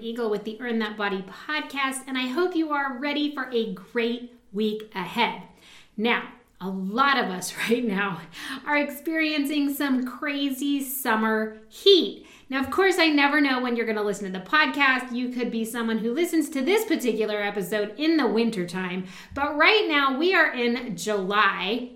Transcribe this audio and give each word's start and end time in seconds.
Eagle 0.00 0.30
with 0.30 0.44
the 0.44 0.60
Earn 0.60 0.78
That 0.78 0.96
Body 0.96 1.24
podcast, 1.28 2.00
and 2.06 2.18
I 2.18 2.26
hope 2.26 2.54
you 2.54 2.72
are 2.72 2.98
ready 2.98 3.34
for 3.34 3.48
a 3.52 3.72
great 3.74 4.32
week 4.52 4.90
ahead. 4.94 5.42
Now, 5.96 6.28
a 6.60 6.68
lot 6.68 7.18
of 7.18 7.26
us 7.26 7.54
right 7.70 7.84
now 7.84 8.20
are 8.66 8.76
experiencing 8.76 9.72
some 9.72 10.06
crazy 10.06 10.82
summer 10.82 11.58
heat. 11.68 12.26
Now, 12.48 12.60
of 12.60 12.70
course, 12.70 12.98
I 12.98 13.08
never 13.08 13.40
know 13.40 13.60
when 13.60 13.76
you're 13.76 13.86
going 13.86 13.96
to 13.96 14.02
listen 14.02 14.32
to 14.32 14.38
the 14.38 14.44
podcast. 14.44 15.14
You 15.14 15.28
could 15.28 15.50
be 15.50 15.64
someone 15.64 15.98
who 15.98 16.12
listens 16.12 16.48
to 16.50 16.62
this 16.62 16.84
particular 16.84 17.40
episode 17.40 17.94
in 17.96 18.16
the 18.16 18.26
wintertime, 18.26 19.06
but 19.34 19.56
right 19.56 19.86
now 19.88 20.18
we 20.18 20.34
are 20.34 20.52
in 20.52 20.96
July 20.96 21.92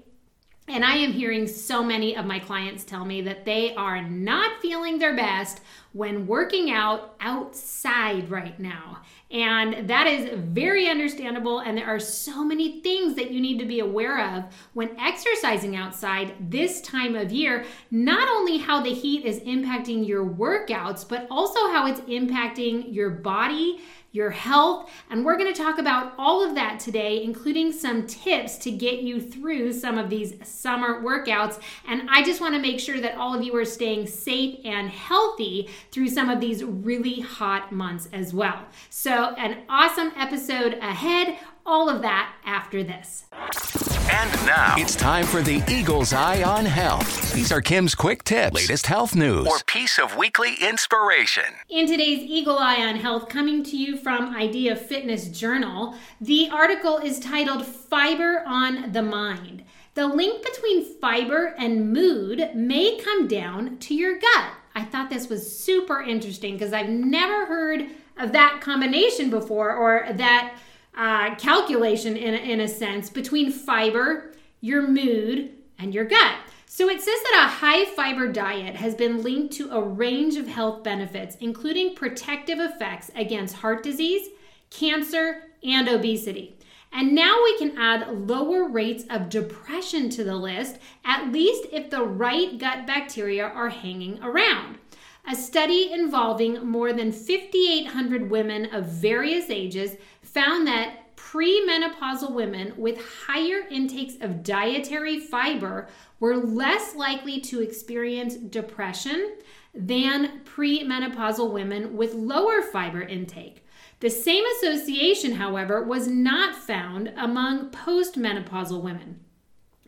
and 0.67 0.83
I 0.83 0.97
am 0.97 1.13
hearing 1.13 1.47
so 1.47 1.85
many 1.85 2.17
of 2.17 2.25
my 2.25 2.39
clients 2.39 2.85
tell 2.85 3.05
me 3.05 3.21
that 3.23 3.45
they 3.45 3.75
are 3.75 4.01
not 4.01 4.63
feeling 4.63 4.99
their 4.99 5.15
best 5.15 5.61
when 5.93 6.27
working 6.27 6.71
out 6.71 7.15
outside 7.21 8.31
right 8.31 8.59
now. 8.59 9.03
And 9.31 9.89
that 9.89 10.07
is 10.07 10.31
very 10.39 10.89
understandable. 10.89 11.59
And 11.59 11.77
there 11.77 11.87
are 11.87 12.01
so 12.01 12.45
many 12.45 12.81
things 12.81 13.15
that 13.17 13.31
you 13.31 13.41
need 13.41 13.59
to 13.59 13.67
be 13.67 13.81
aware 13.81 14.37
of 14.37 14.45
when 14.73 14.99
exercising 14.99 15.77
outside 15.77 16.35
this 16.51 16.81
time 16.81 17.15
of 17.15 17.31
year. 17.31 17.65
Not 17.91 18.29
only 18.29 18.59
how 18.59 18.81
the 18.81 18.95
heat 18.95 19.25
is 19.25 19.41
impacting 19.41 20.07
your 20.07 20.25
workouts, 20.25 21.07
but 21.07 21.27
also 21.31 21.69
how 21.69 21.87
it's 21.87 22.01
impacting 22.03 22.95
your 22.95 23.11
body 23.11 23.81
your 24.15 24.31
health. 24.31 24.91
And 25.11 25.25
we're 25.25 25.37
going 25.37 25.53
to 25.53 25.63
talk 25.63 25.79
about 25.79 26.15
all 26.17 26.43
of 26.47 26.55
that 26.55 26.79
today, 26.79 27.23
including 27.25 27.73
some 27.73 28.07
tips 28.07 28.57
to 28.59 28.71
get 28.71 29.01
you 29.01 29.21
through 29.21 29.73
some 29.73 29.99
of 29.99 30.09
these 30.09 30.35
summer 30.47 31.03
workouts. 31.03 31.61
And 31.89 32.09
I 32.09 32.23
just 32.23 32.41
want 32.41 32.55
to 32.55 32.61
make 32.61 32.79
sure 32.79 33.01
that 33.01 33.17
all 33.17 33.35
of 33.35 33.43
you 33.43 33.55
are 33.57 33.65
staying 33.65 34.07
safe 34.07 34.61
and 34.65 34.89
healthy 34.89 35.69
through 35.91 36.09
some 36.09 36.31
of 36.31 36.41
these 36.41 36.63
really 36.63 37.21
hot 37.21 37.73
months 37.73 38.09
as 38.13 38.33
well. 38.33 38.61
So, 38.89 39.35
an 39.35 39.65
awesome 39.69 40.13
episode 40.17 40.75
ahead. 40.75 41.37
All 41.67 41.89
of 41.89 42.03
that 42.03 42.35
after 42.45 42.83
this. 42.83 43.25
And 43.33 44.31
now 44.47 44.75
it's 44.77 44.95
time 44.95 45.25
for 45.25 45.41
the 45.41 45.63
Eagle's 45.67 46.13
Eye 46.13 46.43
on 46.43 46.67
Health. 46.67 47.33
These 47.33 47.51
are 47.51 47.63
Kim's 47.63 47.95
quick 47.95 48.23
tips, 48.23 48.55
latest 48.55 48.87
health 48.87 49.15
news, 49.15 49.47
or 49.47 49.59
piece 49.67 49.99
of 49.99 50.15
weekly 50.17 50.57
inspiration. 50.61 51.45
In 51.71 51.87
today's 51.87 52.21
Eagle 52.21 52.59
Eye 52.59 52.83
on 52.87 52.97
Health, 52.97 53.31
coming 53.31 53.63
to 53.65 53.79
you 53.79 53.97
from 53.97 54.37
Idea 54.37 54.77
Fitness 54.77 55.29
Journal, 55.29 55.95
the 56.21 56.51
article 56.51 56.99
is 56.99 57.19
titled 57.19 57.65
Fiber 57.65 58.43
on 58.47 58.93
the 58.93 59.03
Mind. 59.03 59.65
The 59.95 60.07
link 60.07 60.45
between 60.45 60.85
fiber 60.85 61.55
and 61.57 61.91
mood 61.93 62.51
may 62.55 62.99
come 62.99 63.27
down 63.27 63.79
to 63.79 63.95
your 63.95 64.19
gut. 64.19 64.51
I 64.75 64.85
thought 64.85 65.09
this 65.09 65.31
was 65.31 65.59
super 65.59 66.03
interesting 66.03 66.55
because 66.55 66.75
I've 66.75 66.91
never 66.91 67.47
heard 67.47 67.87
of 68.19 68.33
that 68.33 68.61
combination 68.61 69.31
before 69.31 69.73
or 69.75 70.13
that 70.13 70.57
uh, 70.97 71.35
calculation 71.37 72.17
in 72.17 72.35
in 72.35 72.61
a 72.61 72.69
sense 72.69 73.11
between 73.11 73.51
fiber, 73.51 74.33
your 74.61 74.87
mood, 74.87 75.51
and 75.79 75.95
your 75.95 76.05
gut. 76.05 76.37
So 76.67 76.89
it 76.89 77.01
says 77.01 77.23
that 77.23 77.45
a 77.47 77.49
high 77.49 77.85
fiber 77.85 78.33
diet 78.33 78.75
has 78.75 78.97
been 78.97 79.23
linked 79.23 79.55
to 79.55 79.71
a 79.71 79.81
range 79.81 80.37
of 80.37 80.49
health 80.49 80.83
benefits, 80.83 81.37
including 81.41 81.95
protective 81.95 82.59
effects 82.59 83.13
against 83.15 83.57
heart 83.57 83.85
disease, 83.85 84.29
cancer, 84.71 85.43
and 85.63 85.89
obesity. 85.89 86.57
And 86.93 87.13
now 87.13 87.41
we 87.43 87.59
can 87.59 87.77
add 87.77 88.29
lower 88.29 88.69
rates 88.69 89.05
of 89.11 89.29
depression 89.29 90.11
to 90.11 90.25
the 90.25 90.37
list, 90.37 90.79
at 91.05 91.33
least 91.33 91.67
if 91.73 91.91
the 91.91 92.03
right 92.03 92.57
gut 92.57 92.87
bacteria 92.87 93.47
are 93.47 93.69
hanging 93.69 94.23
around. 94.23 94.79
A 95.27 95.35
study 95.35 95.91
involving 95.91 96.67
more 96.67 96.93
than 96.93 97.11
5,800 97.11 98.31
women 98.31 98.67
of 98.75 98.85
various 98.87 99.49
ages 99.49 99.97
found 100.23 100.67
that 100.67 101.17
premenopausal 101.17 102.33
women 102.33 102.75
with 102.77 103.01
higher 103.27 103.67
intakes 103.71 104.15
of 104.21 104.43
dietary 104.43 105.19
fiber 105.19 105.89
were 106.21 106.37
less 106.37 106.95
likely 106.95 107.41
to 107.41 107.63
experience 107.63 108.37
depression 108.37 109.37
than 109.75 110.43
premenopausal 110.45 111.51
women 111.51 111.97
with 111.97 112.15
lower 112.15 112.61
fiber 112.61 113.01
intake. 113.01 113.67
The 114.01 114.11
same 114.11 114.45
association, 114.57 115.33
however, 115.33 115.83
was 115.83 116.07
not 116.07 116.55
found 116.55 117.13
among 117.17 117.71
postmenopausal 117.71 118.83
women. 118.83 119.21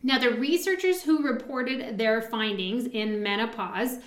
Now, 0.01 0.17
the 0.17 0.31
researchers 0.31 1.03
who 1.03 1.23
reported 1.23 1.97
their 1.97 2.21
findings 2.21 2.87
in 2.87 3.21
menopause 3.21 3.99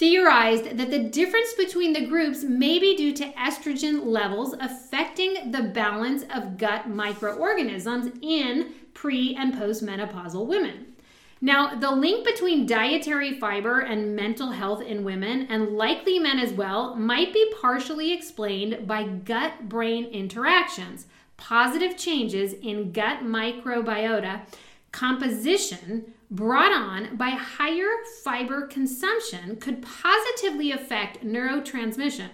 theorized 0.00 0.78
that 0.78 0.90
the 0.90 0.98
difference 0.98 1.52
between 1.52 1.92
the 1.92 2.06
groups 2.06 2.42
may 2.42 2.78
be 2.78 2.96
due 2.96 3.12
to 3.12 3.32
estrogen 3.32 4.06
levels 4.06 4.54
affecting 4.58 5.52
the 5.52 5.62
balance 5.62 6.24
of 6.34 6.56
gut 6.56 6.88
microorganisms 6.88 8.10
in 8.22 8.72
pre 8.94 9.36
and 9.36 9.52
postmenopausal 9.52 10.46
women. 10.46 10.86
Now, 11.42 11.74
the 11.74 11.90
link 11.90 12.24
between 12.24 12.66
dietary 12.66 13.38
fiber 13.38 13.80
and 13.80 14.16
mental 14.16 14.50
health 14.52 14.80
in 14.80 15.04
women, 15.04 15.46
and 15.50 15.76
likely 15.76 16.18
men 16.18 16.38
as 16.38 16.52
well, 16.52 16.96
might 16.96 17.34
be 17.34 17.52
partially 17.60 18.10
explained 18.12 18.86
by 18.86 19.04
gut 19.04 19.68
brain 19.68 20.06
interactions. 20.06 21.06
Positive 21.36 21.96
changes 21.96 22.54
in 22.54 22.92
gut 22.92 23.20
microbiota 23.22 24.42
composition 24.92 26.14
brought 26.30 26.72
on 26.72 27.16
by 27.16 27.30
higher 27.30 27.90
fiber 28.22 28.66
consumption 28.66 29.56
could 29.56 29.82
positively 29.82 30.70
affect 30.70 31.24
neurotransmission. 31.24 32.28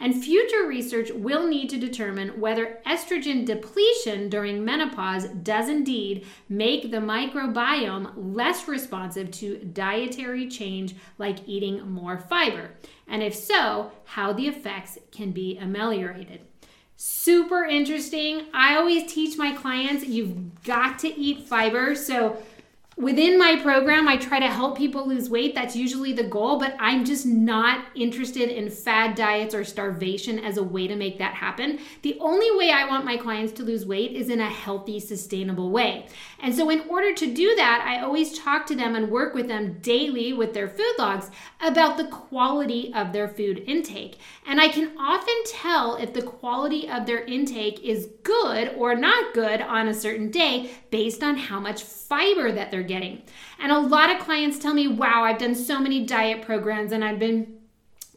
And 0.00 0.22
future 0.22 0.66
research 0.66 1.10
will 1.10 1.46
need 1.46 1.70
to 1.70 1.78
determine 1.78 2.40
whether 2.40 2.78
estrogen 2.86 3.44
depletion 3.44 4.28
during 4.28 4.64
menopause 4.64 5.26
does 5.28 5.68
indeed 5.68 6.24
make 6.48 6.90
the 6.90 6.98
microbiome 6.98 8.12
less 8.16 8.68
responsive 8.68 9.30
to 9.32 9.58
dietary 9.58 10.48
change 10.48 10.94
like 11.18 11.48
eating 11.48 11.90
more 11.90 12.16
fiber. 12.16 12.70
And 13.08 13.22
if 13.22 13.34
so, 13.34 13.90
how 14.04 14.32
the 14.32 14.46
effects 14.46 14.98
can 15.10 15.32
be 15.32 15.58
ameliorated. 15.58 16.42
Super 16.96 17.64
interesting. 17.64 18.46
I 18.52 18.76
always 18.76 19.12
teach 19.12 19.36
my 19.36 19.54
clients 19.54 20.04
you've 20.04 20.62
got 20.62 20.98
to 21.00 21.08
eat 21.08 21.46
fiber. 21.46 21.94
So, 21.94 22.42
within 22.98 23.38
my 23.38 23.56
program, 23.56 24.08
I 24.08 24.16
try 24.16 24.40
to 24.40 24.48
help 24.48 24.76
people 24.76 25.06
lose 25.06 25.30
weight. 25.30 25.54
That's 25.54 25.76
usually 25.76 26.12
the 26.12 26.24
goal, 26.24 26.58
but 26.58 26.76
I'm 26.80 27.04
just 27.04 27.24
not 27.24 27.86
interested 27.94 28.48
in 28.48 28.70
fad 28.70 29.14
diets 29.14 29.54
or 29.54 29.64
starvation 29.64 30.38
as 30.38 30.56
a 30.56 30.62
way 30.62 30.88
to 30.88 30.96
make 30.96 31.18
that 31.18 31.34
happen. 31.34 31.78
The 32.02 32.18
only 32.20 32.50
way 32.56 32.70
I 32.70 32.86
want 32.86 33.04
my 33.04 33.16
clients 33.16 33.52
to 33.54 33.62
lose 33.62 33.86
weight 33.86 34.12
is 34.12 34.28
in 34.28 34.40
a 34.40 34.48
healthy, 34.48 34.98
sustainable 34.98 35.70
way. 35.70 36.06
And 36.40 36.54
so, 36.54 36.70
in 36.70 36.88
order 36.88 37.14
to 37.14 37.32
do 37.32 37.54
that, 37.56 37.84
I 37.86 38.02
always 38.02 38.38
talk 38.38 38.66
to 38.66 38.74
them 38.74 38.94
and 38.94 39.10
work 39.10 39.34
with 39.34 39.48
them 39.48 39.78
daily 39.80 40.32
with 40.32 40.54
their 40.54 40.68
food 40.68 40.94
logs 40.98 41.30
about 41.60 41.96
the 41.96 42.06
quality 42.06 42.92
of 42.94 43.12
their 43.12 43.28
food 43.28 43.64
intake. 43.66 44.18
And 44.46 44.60
I 44.60 44.68
can 44.68 44.96
often 44.98 45.34
tell 45.46 45.96
if 45.96 46.12
the 46.12 46.22
quality 46.22 46.88
of 46.88 47.06
their 47.06 47.24
intake 47.24 47.80
is 47.84 48.08
good 48.22 48.74
or 48.76 48.94
not 48.94 49.34
good 49.34 49.60
on 49.60 49.88
a 49.88 49.94
certain 49.94 50.30
day 50.30 50.70
based 50.90 51.22
on 51.22 51.36
how 51.36 51.60
much 51.60 51.82
fiber 51.82 52.50
that 52.52 52.70
they're 52.70 52.82
getting. 52.88 53.22
And 53.60 53.70
a 53.70 53.78
lot 53.78 54.10
of 54.10 54.18
clients 54.18 54.58
tell 54.58 54.74
me, 54.74 54.88
wow, 54.88 55.22
I've 55.22 55.38
done 55.38 55.54
so 55.54 55.78
many 55.78 56.04
diet 56.04 56.42
programs 56.42 56.90
and 56.92 57.04
I've 57.04 57.18
been 57.18 57.58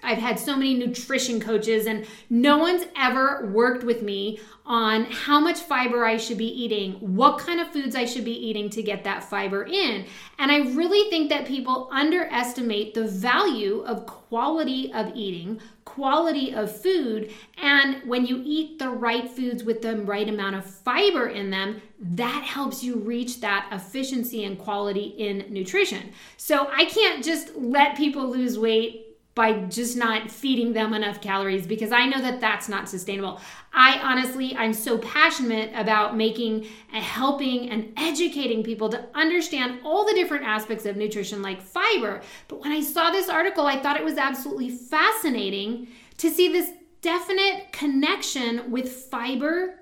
I've 0.03 0.17
had 0.17 0.39
so 0.39 0.55
many 0.55 0.73
nutrition 0.73 1.39
coaches, 1.39 1.85
and 1.85 2.05
no 2.29 2.57
one's 2.57 2.85
ever 2.95 3.49
worked 3.53 3.83
with 3.83 4.01
me 4.01 4.39
on 4.65 5.05
how 5.05 5.39
much 5.39 5.59
fiber 5.59 6.05
I 6.05 6.17
should 6.17 6.37
be 6.37 6.47
eating, 6.47 6.93
what 7.15 7.39
kind 7.39 7.59
of 7.59 7.67
foods 7.67 7.95
I 7.95 8.05
should 8.05 8.25
be 8.25 8.47
eating 8.47 8.69
to 8.71 8.83
get 8.83 9.03
that 9.03 9.23
fiber 9.23 9.63
in. 9.63 10.05
And 10.39 10.51
I 10.51 10.59
really 10.71 11.09
think 11.09 11.29
that 11.29 11.45
people 11.45 11.89
underestimate 11.91 12.93
the 12.93 13.05
value 13.05 13.81
of 13.81 14.05
quality 14.05 14.91
of 14.93 15.11
eating, 15.15 15.59
quality 15.95 16.53
of 16.53 16.73
food, 16.73 17.31
and 17.57 18.01
when 18.05 18.25
you 18.25 18.41
eat 18.45 18.79
the 18.79 18.89
right 18.89 19.29
foods 19.29 19.63
with 19.63 19.81
the 19.81 19.97
right 19.97 20.29
amount 20.29 20.55
of 20.55 20.65
fiber 20.65 21.27
in 21.27 21.49
them, 21.49 21.81
that 21.99 22.43
helps 22.43 22.81
you 22.81 22.95
reach 22.95 23.41
that 23.41 23.67
efficiency 23.71 24.45
and 24.45 24.57
quality 24.57 25.13
in 25.17 25.45
nutrition. 25.49 26.11
So 26.37 26.69
I 26.71 26.85
can't 26.85 27.23
just 27.23 27.55
let 27.55 27.97
people 27.97 28.29
lose 28.29 28.57
weight 28.57 29.10
by 29.33 29.53
just 29.53 29.95
not 29.95 30.29
feeding 30.29 30.73
them 30.73 30.93
enough 30.93 31.21
calories 31.21 31.65
because 31.65 31.91
I 31.91 32.05
know 32.05 32.21
that 32.21 32.41
that's 32.41 32.67
not 32.67 32.89
sustainable. 32.89 33.39
I 33.73 33.99
honestly, 33.99 34.55
I'm 34.57 34.73
so 34.73 34.97
passionate 34.97 35.71
about 35.73 36.17
making 36.17 36.67
and 36.91 37.03
helping 37.03 37.69
and 37.69 37.93
educating 37.95 38.61
people 38.61 38.89
to 38.89 39.05
understand 39.15 39.79
all 39.85 40.05
the 40.05 40.13
different 40.13 40.45
aspects 40.45 40.85
of 40.85 40.97
nutrition 40.97 41.41
like 41.41 41.61
fiber. 41.61 42.21
But 42.49 42.59
when 42.61 42.73
I 42.73 42.81
saw 42.81 43.11
this 43.11 43.29
article, 43.29 43.65
I 43.65 43.79
thought 43.79 43.97
it 43.97 44.03
was 44.03 44.17
absolutely 44.17 44.69
fascinating 44.69 45.87
to 46.17 46.29
see 46.29 46.51
this 46.51 46.71
definite 47.01 47.71
connection 47.71 48.69
with 48.69 48.91
fiber 48.91 49.80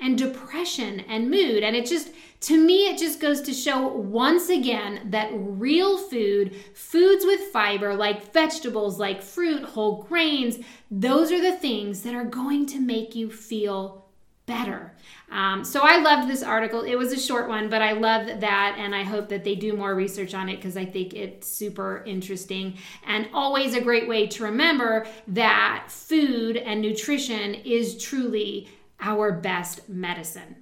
and 0.00 0.16
depression 0.16 1.00
and 1.00 1.30
mood. 1.30 1.62
And 1.62 1.74
it 1.74 1.86
just, 1.86 2.10
to 2.42 2.56
me, 2.56 2.88
it 2.88 2.98
just 2.98 3.20
goes 3.20 3.40
to 3.42 3.52
show 3.52 3.88
once 3.88 4.48
again 4.48 5.08
that 5.10 5.30
real 5.32 5.98
food, 5.98 6.54
foods 6.74 7.24
with 7.24 7.40
fiber 7.52 7.94
like 7.94 8.32
vegetables, 8.32 8.98
like 8.98 9.22
fruit, 9.22 9.62
whole 9.62 10.02
grains, 10.02 10.58
those 10.90 11.32
are 11.32 11.40
the 11.40 11.56
things 11.56 12.02
that 12.02 12.14
are 12.14 12.24
going 12.24 12.66
to 12.66 12.80
make 12.80 13.14
you 13.14 13.30
feel 13.30 14.08
better. 14.48 14.94
Um, 15.30 15.62
so 15.62 15.82
I 15.82 15.98
loved 15.98 16.28
this 16.28 16.42
article. 16.42 16.82
It 16.82 16.96
was 16.96 17.12
a 17.12 17.20
short 17.20 17.48
one, 17.48 17.68
but 17.68 17.82
I 17.82 17.92
love 17.92 18.40
that, 18.40 18.76
and 18.78 18.94
I 18.94 19.02
hope 19.02 19.28
that 19.28 19.44
they 19.44 19.54
do 19.54 19.76
more 19.76 19.94
research 19.94 20.32
on 20.32 20.48
it 20.48 20.56
because 20.56 20.76
I 20.76 20.86
think 20.86 21.12
it's 21.12 21.46
super 21.46 22.02
interesting 22.06 22.78
and 23.06 23.28
always 23.34 23.74
a 23.74 23.80
great 23.80 24.08
way 24.08 24.26
to 24.28 24.44
remember 24.44 25.06
that 25.28 25.84
food 25.88 26.56
and 26.56 26.80
nutrition 26.80 27.54
is 27.54 28.02
truly 28.02 28.68
our 29.00 29.32
best 29.32 29.88
medicine. 29.88 30.56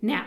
Now, 0.00 0.26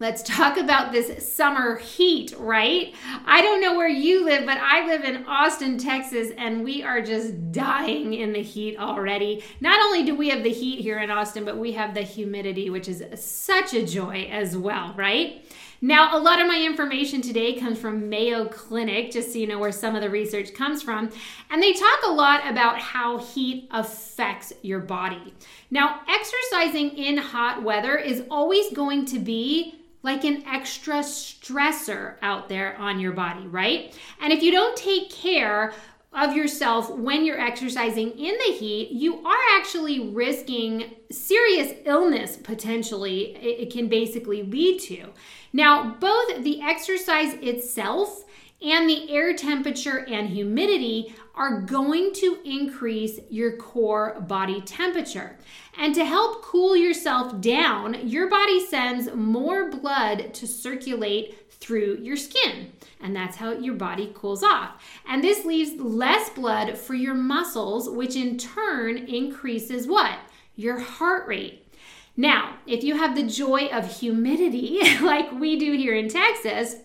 Let's 0.00 0.24
talk 0.24 0.56
about 0.56 0.90
this 0.90 1.26
summer 1.32 1.76
heat, 1.76 2.34
right? 2.36 2.92
I 3.26 3.40
don't 3.40 3.60
know 3.60 3.76
where 3.76 3.88
you 3.88 4.24
live, 4.24 4.44
but 4.44 4.58
I 4.58 4.84
live 4.86 5.04
in 5.04 5.24
Austin, 5.24 5.78
Texas, 5.78 6.32
and 6.36 6.64
we 6.64 6.82
are 6.82 7.00
just 7.00 7.52
dying 7.52 8.12
in 8.12 8.32
the 8.32 8.42
heat 8.42 8.76
already. 8.76 9.44
Not 9.60 9.80
only 9.80 10.04
do 10.04 10.16
we 10.16 10.30
have 10.30 10.42
the 10.42 10.50
heat 10.50 10.80
here 10.80 10.98
in 10.98 11.12
Austin, 11.12 11.44
but 11.44 11.58
we 11.58 11.72
have 11.72 11.94
the 11.94 12.02
humidity, 12.02 12.70
which 12.70 12.88
is 12.88 13.04
such 13.14 13.72
a 13.72 13.86
joy 13.86 14.28
as 14.32 14.56
well, 14.56 14.92
right? 14.96 15.43
Now, 15.84 16.16
a 16.16 16.18
lot 16.18 16.40
of 16.40 16.46
my 16.46 16.62
information 16.62 17.20
today 17.20 17.60
comes 17.60 17.78
from 17.78 18.08
Mayo 18.08 18.46
Clinic, 18.46 19.10
just 19.10 19.34
so 19.34 19.38
you 19.38 19.46
know 19.46 19.58
where 19.58 19.70
some 19.70 19.94
of 19.94 20.00
the 20.00 20.08
research 20.08 20.54
comes 20.54 20.82
from. 20.82 21.10
And 21.50 21.62
they 21.62 21.74
talk 21.74 21.98
a 22.06 22.10
lot 22.10 22.50
about 22.50 22.78
how 22.78 23.18
heat 23.18 23.68
affects 23.70 24.54
your 24.62 24.78
body. 24.78 25.34
Now, 25.70 26.00
exercising 26.08 26.96
in 26.96 27.18
hot 27.18 27.62
weather 27.62 27.98
is 27.98 28.22
always 28.30 28.72
going 28.72 29.04
to 29.04 29.18
be 29.18 29.74
like 30.02 30.24
an 30.24 30.42
extra 30.46 31.00
stressor 31.00 32.14
out 32.22 32.48
there 32.48 32.78
on 32.78 32.98
your 32.98 33.12
body, 33.12 33.46
right? 33.46 33.94
And 34.22 34.32
if 34.32 34.42
you 34.42 34.52
don't 34.52 34.78
take 34.78 35.10
care 35.10 35.74
of 36.14 36.36
yourself 36.36 36.90
when 36.90 37.24
you're 37.24 37.40
exercising 37.40 38.10
in 38.12 38.36
the 38.46 38.52
heat, 38.52 38.90
you 38.90 39.24
are 39.26 39.58
actually 39.58 40.10
risking 40.10 40.94
serious 41.10 41.72
illness 41.84 42.36
potentially, 42.36 43.36
it, 43.36 43.72
can 43.72 43.88
basically 43.88 44.42
lead 44.42 44.80
to. 44.80 45.08
Now, 45.52 45.96
both 45.98 46.42
the 46.42 46.62
exercise 46.62 47.34
itself 47.34 48.24
and 48.62 48.88
the 48.88 49.10
air 49.10 49.34
temperature 49.34 50.06
and 50.08 50.28
humidity 50.28 51.14
are 51.34 51.60
going 51.62 52.12
to 52.14 52.38
increase 52.44 53.18
your 53.28 53.56
core 53.56 54.20
body 54.20 54.60
temperature. 54.60 55.36
And 55.76 55.94
to 55.96 56.04
help 56.04 56.42
cool 56.42 56.76
yourself 56.76 57.40
down, 57.40 58.08
your 58.08 58.28
body 58.28 58.64
sends 58.64 59.12
more 59.12 59.70
blood 59.70 60.32
to 60.34 60.46
circulate 60.46 61.43
through 61.64 61.98
your 62.02 62.16
skin. 62.16 62.72
And 63.00 63.16
that's 63.16 63.38
how 63.38 63.52
your 63.52 63.74
body 63.74 64.12
cools 64.14 64.42
off. 64.42 64.82
And 65.08 65.24
this 65.24 65.46
leaves 65.46 65.80
less 65.80 66.28
blood 66.30 66.76
for 66.76 66.94
your 66.94 67.14
muscles, 67.14 67.88
which 67.88 68.16
in 68.16 68.36
turn 68.36 68.98
increases 68.98 69.86
what? 69.86 70.18
Your 70.56 70.78
heart 70.78 71.26
rate. 71.26 71.66
Now, 72.16 72.58
if 72.66 72.84
you 72.84 72.96
have 72.96 73.16
the 73.16 73.26
joy 73.26 73.68
of 73.72 74.00
humidity, 74.00 74.80
like 75.00 75.32
we 75.32 75.58
do 75.58 75.72
here 75.72 75.94
in 75.94 76.08
Texas, 76.08 76.76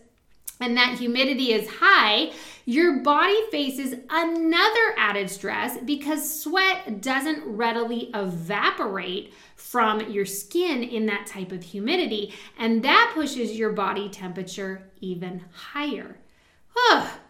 and 0.62 0.76
that 0.78 0.98
humidity 0.98 1.52
is 1.54 1.70
high, 1.70 2.32
your 2.70 3.00
body 3.00 3.42
faces 3.50 3.96
another 4.12 4.94
added 4.96 5.28
stress 5.28 5.80
because 5.86 6.42
sweat 6.44 7.02
doesn't 7.02 7.44
readily 7.44 8.12
evaporate 8.14 9.34
from 9.56 10.02
your 10.12 10.24
skin 10.24 10.84
in 10.84 11.08
that 11.08 11.26
type 11.26 11.52
of 11.52 11.64
humidity, 11.64 12.32
and 12.60 12.84
that 12.84 13.12
pushes 13.16 13.58
your 13.58 13.72
body 13.72 14.08
temperature 14.08 14.84
even 15.02 15.44
higher. 15.52 16.18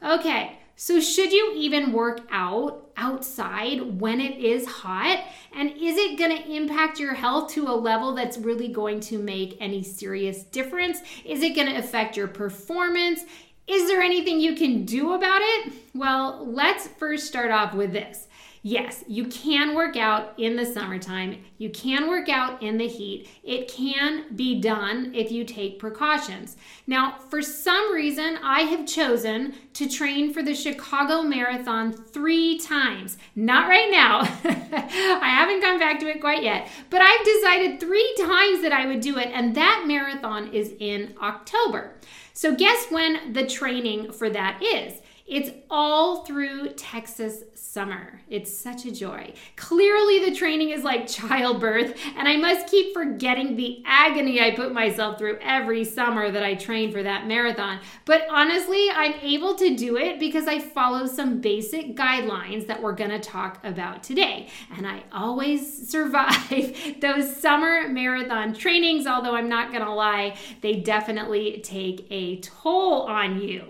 Okay. 0.04 0.58
So, 0.76 1.02
should 1.02 1.34
you 1.34 1.54
even 1.56 1.92
work 1.92 2.22
out 2.32 2.90
outside 2.96 4.00
when 4.00 4.22
it 4.22 4.38
is 4.38 4.66
hot? 4.66 5.26
And 5.54 5.72
is 5.72 5.98
it 5.98 6.18
going 6.18 6.38
to 6.38 6.52
impact 6.56 7.00
your 7.00 7.14
health 7.14 7.52
to 7.54 7.68
a 7.68 7.76
level 7.76 8.14
that's 8.14 8.38
really 8.38 8.70
going 8.70 9.02
to 9.02 9.18
make 9.18 9.58
any 9.60 9.84
serious 9.84 10.44
difference? 10.44 11.00
Is 11.26 11.42
it 11.42 11.54
going 11.56 11.68
to 11.68 11.76
affect 11.76 12.16
your 12.16 12.30
performance? 12.30 13.26
Is 13.70 13.88
there 13.88 14.02
anything 14.02 14.40
you 14.40 14.56
can 14.56 14.84
do 14.84 15.14
about 15.14 15.42
it? 15.44 15.74
Well, 15.94 16.44
let's 16.50 16.88
first 16.88 17.28
start 17.28 17.52
off 17.52 17.76
with 17.76 17.94
this. 17.94 18.28
Yes, 18.62 19.06
you 19.08 19.28
can 19.28 19.74
work 19.74 19.96
out 19.96 20.34
in 20.38 20.58
the 20.58 20.66
summertime. 20.66 21.44
You 21.60 21.70
can 21.70 22.10
work 22.10 22.28
out 22.28 22.62
in 22.62 22.78
the 22.78 22.88
heat. 22.88 23.30
It 23.42 23.70
can 23.70 24.36
be 24.36 24.60
done 24.60 25.14
if 25.16 25.32
you 25.32 25.46
take 25.46 25.80
precautions. 25.80 26.58
Now, 26.86 27.20
for 27.30 27.42
some 27.42 27.94
reason, 27.94 28.38
I 28.44 28.62
have 28.62 28.86
chosen 28.86 29.54
to 29.74 29.88
train 29.88 30.34
for 30.34 30.44
the 30.44 30.56
Chicago 30.56 31.22
Marathon 31.22 31.94
three 31.94 32.58
times. 32.58 33.18
Not 33.34 33.70
right 33.70 33.90
now. 33.90 34.22
I 34.44 35.30
haven't 35.30 35.62
gone 35.62 35.80
back 35.80 36.00
to 36.00 36.08
it 36.08 36.20
quite 36.20 36.44
yet, 36.44 36.68
but 36.90 37.02
I've 37.02 37.24
decided 37.24 37.80
three 37.80 38.16
times 38.18 38.62
that 38.64 38.74
I 38.74 38.88
would 38.88 39.00
do 39.00 39.18
it, 39.20 39.30
and 39.32 39.56
that 39.56 39.86
marathon 39.88 40.52
is 40.52 40.74
in 40.80 41.14
October. 41.22 41.94
So, 42.42 42.56
guess 42.56 42.86
when 42.90 43.34
the 43.34 43.46
training 43.46 44.14
for 44.14 44.30
that 44.30 44.64
is? 44.64 45.02
It's 45.30 45.52
all 45.70 46.26
through 46.26 46.74
Texas 46.74 47.44
summer. 47.54 48.20
It's 48.32 48.52
such 48.52 48.86
a 48.86 48.92
joy. 48.92 49.32
Clearly, 49.58 50.26
the 50.26 50.36
training 50.36 50.72
is 50.72 50.84
like 50.84 51.08
childbirth, 51.08 51.96
and 52.18 52.28
I 52.28 52.36
must 52.36 52.66
keep 52.66 52.96
forgetting 52.96 53.56
the 53.56 53.84
agony 53.86 54.42
I 54.42 54.56
put 54.56 54.74
myself 54.74 55.20
through 55.20 55.38
every 55.40 55.84
summer 55.84 56.32
that 56.32 56.42
I 56.42 56.56
train 56.56 56.92
for 56.92 57.04
that 57.04 57.28
marathon. 57.28 57.80
But 58.06 58.26
honestly, 58.32 58.90
I'm 58.90 59.14
able 59.22 59.54
to 59.58 59.76
do 59.76 59.98
it 59.98 60.20
because 60.20 60.48
I 60.48 60.58
follow 60.58 61.06
some 61.06 61.40
basic 61.42 61.96
guidelines 61.96 62.66
that 62.66 62.82
we're 62.82 62.96
to 63.12 63.20
talk 63.20 63.64
about 63.64 64.02
today. 64.02 64.50
And 64.76 64.88
I 64.88 65.04
always 65.14 65.90
survive 65.92 66.76
those 67.02 67.36
summer 67.36 67.88
marathon 67.88 68.56
trainings, 68.56 69.06
although 69.06 69.36
I'm 69.36 69.48
not 69.48 69.72
to 69.86 69.94
lie, 69.94 70.38
they 70.62 70.78
definitely 70.78 71.62
take 71.64 72.08
a 72.10 72.38
toll 72.38 73.04
on 73.04 73.40
you. 73.40 73.66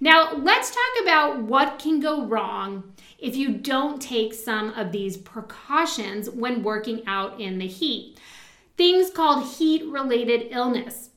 Now, 0.00 0.34
let's 0.34 0.70
talk 0.70 1.02
about 1.02 1.42
what 1.42 1.78
can 1.78 2.00
go 2.00 2.24
wrong 2.26 2.92
if 3.18 3.36
you 3.36 3.50
don't 3.50 4.02
take 4.02 4.34
some 4.34 4.70
of 4.70 4.92
these 4.92 5.16
precautions 5.16 6.28
when 6.28 6.62
working 6.62 7.02
out 7.06 7.40
in 7.40 7.58
the 7.58 7.66
heat. 7.66 8.18
Things 8.76 9.10
called 9.10 9.56
heat 9.56 9.86
related 9.86 10.48
illness. 10.50 11.10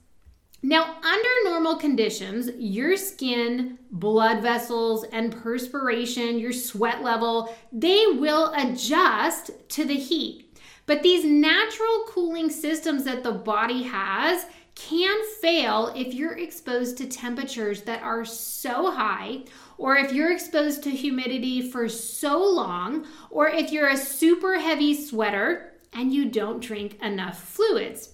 Now, 0.64 0.96
under 1.04 1.30
normal 1.44 1.76
conditions, 1.76 2.50
your 2.58 2.98
skin, 2.98 3.78
blood 3.92 4.42
vessels, 4.42 5.06
and 5.12 5.36
perspiration, 5.36 6.40
your 6.40 6.52
sweat 6.52 7.04
level, 7.04 7.56
they 7.72 8.06
will 8.08 8.52
adjust 8.56 9.52
to 9.70 9.86
the 9.86 9.96
heat. 9.96 10.58
But 10.88 11.04
these 11.04 11.26
natural 11.26 12.06
cooling 12.08 12.50
systems 12.50 13.04
that 13.04 13.24
the 13.24 13.34
body 13.34 13.84
has 13.84 14.46
can 14.78 15.18
fail 15.42 15.92
if 15.96 16.14
you're 16.14 16.38
exposed 16.38 16.98
to 16.98 17.08
temperatures 17.08 17.82
that 17.84 18.04
are 18.04 18.24
so 18.24 18.92
high, 18.92 19.44
or 19.78 19.98
if 19.98 20.14
you're 20.14 20.32
exposed 20.32 20.84
to 20.84 20.92
humidity 20.92 21.72
for 21.72 21.90
so 21.90 22.38
long, 22.38 23.06
or 23.32 23.50
if 23.50 23.72
you're 23.72 23.90
a 23.90 23.98
super 23.98 24.60
heavy 24.60 24.94
sweater 24.94 25.74
and 25.94 26.14
you 26.14 26.30
don't 26.30 26.62
drink 26.62 26.98
enough 27.02 27.44
fluids. 27.44 28.14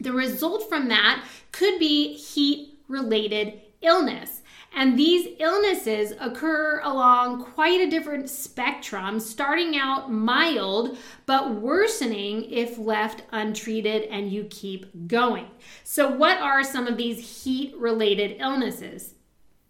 The 0.00 0.12
result 0.12 0.68
from 0.68 0.88
that 0.88 1.24
could 1.52 1.78
be 1.78 2.14
heat 2.14 2.78
related 2.88 3.60
illness. 3.82 4.39
And 4.72 4.98
these 4.98 5.28
illnesses 5.38 6.12
occur 6.20 6.80
along 6.84 7.44
quite 7.44 7.80
a 7.80 7.90
different 7.90 8.30
spectrum, 8.30 9.18
starting 9.18 9.76
out 9.76 10.12
mild, 10.12 10.96
but 11.26 11.54
worsening 11.56 12.50
if 12.50 12.78
left 12.78 13.24
untreated 13.32 14.04
and 14.04 14.30
you 14.32 14.44
keep 14.44 15.08
going. 15.08 15.48
So, 15.82 16.08
what 16.08 16.38
are 16.38 16.62
some 16.62 16.86
of 16.86 16.96
these 16.96 17.42
heat 17.42 17.76
related 17.76 18.36
illnesses? 18.38 19.14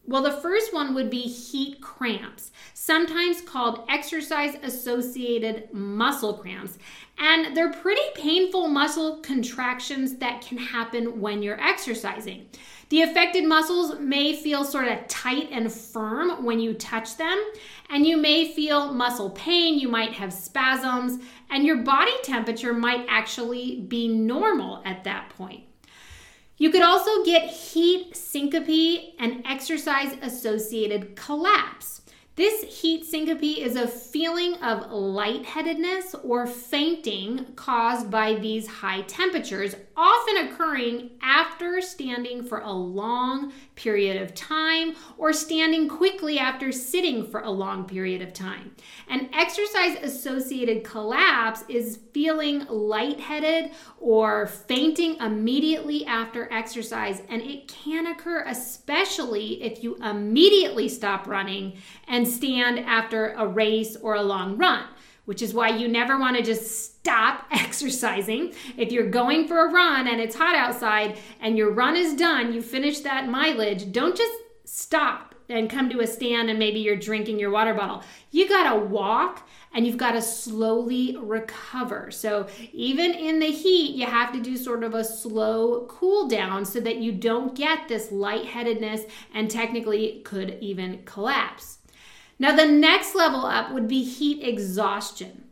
Well, 0.07 0.23
the 0.23 0.33
first 0.33 0.75
one 0.75 0.95
would 0.95 1.09
be 1.09 1.21
heat 1.21 1.81
cramps, 1.81 2.51
sometimes 2.75 3.43
called 3.43 3.85
exercise 3.89 4.57
associated 4.63 5.73
muscle 5.73 6.35
cramps. 6.35 6.79
And 7.17 7.57
they're 7.57 7.73
pretty 7.73 8.03
painful 8.17 8.69
muscle 8.69 9.19
contractions 9.19 10.17
that 10.17 10.41
can 10.41 10.59
happen 10.59 11.21
when 11.21 11.43
you're 11.43 11.61
exercising. 11.61 12.49
The 12.91 13.03
affected 13.03 13.45
muscles 13.45 14.01
may 14.01 14.35
feel 14.35 14.65
sort 14.65 14.89
of 14.89 15.07
tight 15.07 15.49
and 15.53 15.73
firm 15.73 16.45
when 16.45 16.59
you 16.59 16.75
touch 16.75 17.17
them, 17.17 17.41
and 17.89 18.05
you 18.05 18.17
may 18.17 18.53
feel 18.53 18.93
muscle 18.93 19.31
pain, 19.31 19.79
you 19.79 19.89
might 19.89 20.13
have 20.15 20.33
spasms, 20.33 21.23
and 21.51 21.65
your 21.65 21.77
body 21.79 22.13
temperature 22.25 22.75
might 22.75 23.07
actually 23.09 23.83
be 23.83 24.09
normal 24.09 24.83
at 24.85 25.05
that 25.05 25.29
point. 25.31 25.63
You 26.59 26.71
could 26.71 26.83
also 26.83 27.25
get 27.25 27.49
heat 27.49 28.17
syncope 28.17 29.15
and 29.21 29.47
exercise 29.47 30.17
associated 30.21 31.15
collapse. 31.15 32.00
This 32.37 32.81
heat 32.81 33.05
syncope 33.05 33.43
is 33.43 33.77
a 33.77 33.89
feeling 33.89 34.55
of 34.63 34.91
lightheadedness 34.91 36.15
or 36.23 36.47
fainting 36.47 37.47
caused 37.57 38.11
by 38.11 38.35
these 38.35 38.67
high 38.67 39.03
temperatures, 39.03 39.75
often 39.97 40.37
occurring 40.37 41.11
after 41.23 41.81
standing 41.81 42.45
for 42.45 42.61
a 42.61 42.73
long 42.73 43.53
period 43.81 44.21
of 44.21 44.35
time 44.35 44.95
or 45.17 45.33
standing 45.33 45.89
quickly 45.89 46.39
after 46.39 46.71
sitting 46.71 47.27
for 47.27 47.41
a 47.41 47.51
long 47.51 47.87
period 47.87 48.21
of 48.21 48.35
time. 48.35 48.71
An 49.09 49.31
exercise 49.33 49.97
associated 50.03 50.85
collapse 50.85 51.65
is 51.69 51.99
feeling 52.13 52.67
lightheaded 52.69 53.71
or 53.99 54.47
fainting 54.47 55.17
immediately 55.17 56.05
after 56.05 56.53
exercise, 56.53 57.23
and 57.29 57.41
it 57.41 57.69
can 57.69 58.07
occur 58.07 58.45
especially 58.47 59.63
if 59.63 59.83
you 59.83 59.97
immediately 59.97 60.89
stop 60.89 61.27
running 61.27 61.79
and 62.07 62.29
stand 62.29 62.79
after 62.81 63.33
a 63.33 63.47
race 63.47 63.97
or 63.97 64.15
a 64.15 64.23
long 64.23 64.59
run 64.59 64.85
which 65.31 65.43
is 65.43 65.55
why 65.55 65.69
you 65.69 65.87
never 65.87 66.19
want 66.19 66.37
to 66.37 66.43
just 66.43 66.99
stop 66.99 67.45
exercising. 67.53 68.53
If 68.77 68.91
you're 68.91 69.09
going 69.09 69.47
for 69.47 69.65
a 69.65 69.71
run 69.71 70.09
and 70.09 70.21
it's 70.21 70.35
hot 70.35 70.57
outside 70.57 71.19
and 71.41 71.57
your 71.57 71.73
run 71.73 71.95
is 71.95 72.15
done, 72.15 72.53
you 72.53 72.61
finish 72.61 72.99
that 73.03 73.29
mileage, 73.29 73.93
don't 73.93 74.17
just 74.17 74.35
stop 74.65 75.37
and 75.49 75.71
come 75.71 75.89
to 75.91 76.01
a 76.01 76.07
stand 76.09 76.51
and 76.51 76.59
maybe 76.59 76.81
you're 76.81 76.97
drinking 76.97 77.39
your 77.39 77.53
water 77.53 77.75
bottle. 77.75 78.03
You 78.33 78.49
got 78.49 78.73
to 78.73 78.81
walk 78.81 79.49
and 79.73 79.87
you've 79.87 79.97
got 79.97 80.13
to 80.13 80.21
slowly 80.21 81.17
recover. 81.21 82.11
So, 82.11 82.49
even 82.73 83.13
in 83.13 83.39
the 83.39 83.53
heat, 83.53 83.95
you 83.95 84.07
have 84.07 84.33
to 84.33 84.41
do 84.41 84.57
sort 84.57 84.83
of 84.83 84.95
a 84.95 85.05
slow 85.05 85.87
cool 85.87 86.27
down 86.27 86.65
so 86.65 86.81
that 86.81 86.97
you 86.97 87.13
don't 87.13 87.55
get 87.55 87.87
this 87.87 88.11
lightheadedness 88.11 89.03
and 89.33 89.49
technically 89.49 90.23
could 90.25 90.59
even 90.61 91.03
collapse. 91.05 91.79
Now, 92.41 92.57
the 92.57 92.67
next 92.67 93.15
level 93.15 93.45
up 93.45 93.71
would 93.71 93.87
be 93.87 94.03
heat 94.03 94.43
exhaustion. 94.43 95.45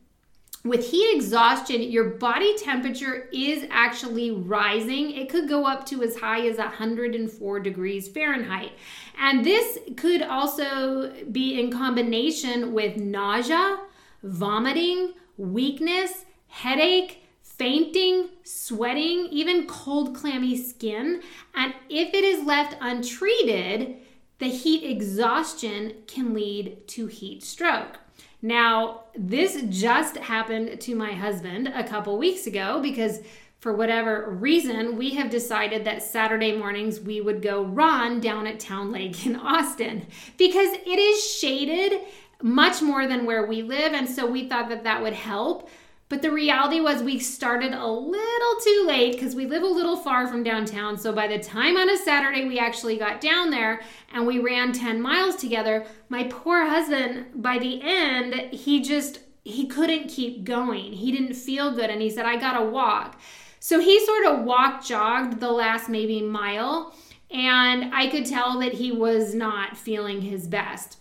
With 0.64 0.90
heat 0.90 1.14
exhaustion, 1.14 1.83
your 1.83 2.04
body 2.04 2.57
temperature 2.57 3.28
is 3.30 3.66
actually 3.71 4.30
rising. 4.30 5.11
It 5.11 5.28
could 5.28 5.50
go 5.50 5.66
up 5.66 5.85
to 5.87 6.02
as 6.02 6.16
high 6.16 6.47
as 6.49 6.57
104 6.57 7.61
degrees 7.61 8.09
Fahrenheit. 8.09 8.73
And 9.21 9.45
this 9.45 9.78
could 9.99 10.23
also 10.23 11.12
be 11.30 11.61
in 11.61 11.71
combination 11.71 12.73
with 12.73 12.97
nausea, 12.97 13.80
vomiting, 14.23 15.12
weakness, 15.37 16.25
headache, 16.49 17.23
fainting, 17.42 18.30
sweating, 18.45 19.28
even 19.30 19.66
cold, 19.66 20.16
clammy 20.16 20.57
skin. 20.57 21.21
And 21.54 21.75
if 21.90 22.14
it 22.14 22.25
is 22.25 22.47
left 22.47 22.76
untreated, 22.80 23.97
the 24.38 24.49
heat 24.49 24.88
exhaustion 24.88 25.95
can 26.07 26.33
lead 26.33 26.87
to 26.88 27.07
heat 27.07 27.42
stroke. 27.42 27.99
Now, 28.40 29.04
this 29.16 29.62
just 29.68 30.16
happened 30.16 30.80
to 30.80 30.95
my 30.95 31.12
husband 31.12 31.68
a 31.75 31.83
couple 31.83 32.16
weeks 32.18 32.47
ago 32.47 32.80
because 32.80 33.21
for 33.59 33.73
whatever 33.73 34.30
reason, 34.30 34.97
we 34.97 35.11
have 35.14 35.30
decided 35.30 35.85
that 35.85 36.02
Saturday 36.02 36.57
mornings 36.57 37.00
we 37.00 37.21
would 37.21 37.42
go 37.42 37.64
run 37.64 38.21
down 38.21 38.47
at 38.47 38.61
Town 38.61 38.92
Lake 38.92 39.26
in 39.26 39.35
Austin 39.35 40.07
because 40.37 40.76
it 40.87 40.99
is 40.99 41.25
shaded 41.25 42.00
much 42.40 42.80
more 42.80 43.09
than 43.09 43.26
where 43.26 43.47
we 43.47 43.62
live. 43.62 43.92
And 43.92 44.09
so 44.09 44.30
we 44.30 44.49
thought 44.49 44.68
that 44.68 44.85
that 44.85 45.02
would 45.02 45.14
help. 45.14 45.68
But 46.09 46.23
the 46.23 46.31
reality 46.31 46.81
was, 46.81 47.03
we 47.03 47.19
started 47.19 47.75
a 47.75 47.87
little 47.87 48.61
too 48.65 48.85
late 48.87 49.12
because 49.12 49.35
we 49.35 49.47
live 49.47 49.62
a 49.62 49.67
little 49.67 49.97
far 49.97 50.27
from 50.27 50.43
downtown. 50.43 50.97
So 50.97 51.12
by 51.12 51.27
the 51.27 51.38
time 51.38 51.77
on 51.77 51.91
a 51.91 51.99
Saturday 51.99 52.47
we 52.47 52.59
actually 52.59 52.97
got 52.97 53.21
down 53.21 53.50
there 53.50 53.83
and 54.12 54.27
we 54.27 54.38
ran 54.38 54.73
10 54.73 55.03
miles 55.03 55.37
together, 55.37 55.87
my 56.09 56.25
poor 56.25 56.67
husband, 56.67 57.27
by 57.35 57.59
the 57.59 57.81
end, 57.83 58.35
he 58.53 58.81
just 58.81 59.21
he 59.45 59.67
couldn't 59.67 60.09
keep 60.09 60.45
going. 60.45 60.93
He 60.93 61.11
didn't 61.11 61.35
feel 61.35 61.75
good 61.75 61.91
and 61.91 62.03
he 62.03 62.11
said, 62.11 62.27
I 62.27 62.37
gotta 62.37 62.65
walk. 62.65 63.19
So 63.61 63.81
he 63.81 64.05
sort 64.05 64.27
of 64.27 64.45
walked, 64.45 64.87
jogged 64.87 65.41
the 65.41 65.50
last 65.50 65.88
maybe 65.88 66.23
mile, 66.23 66.95
and 67.31 67.93
I 67.95 68.09
could 68.09 68.25
tell 68.25 68.59
that 68.61 68.75
he 68.75 68.93
was 68.93 69.35
not 69.35 69.77
feeling 69.77 70.23
his 70.23 70.47
best. 70.47 70.99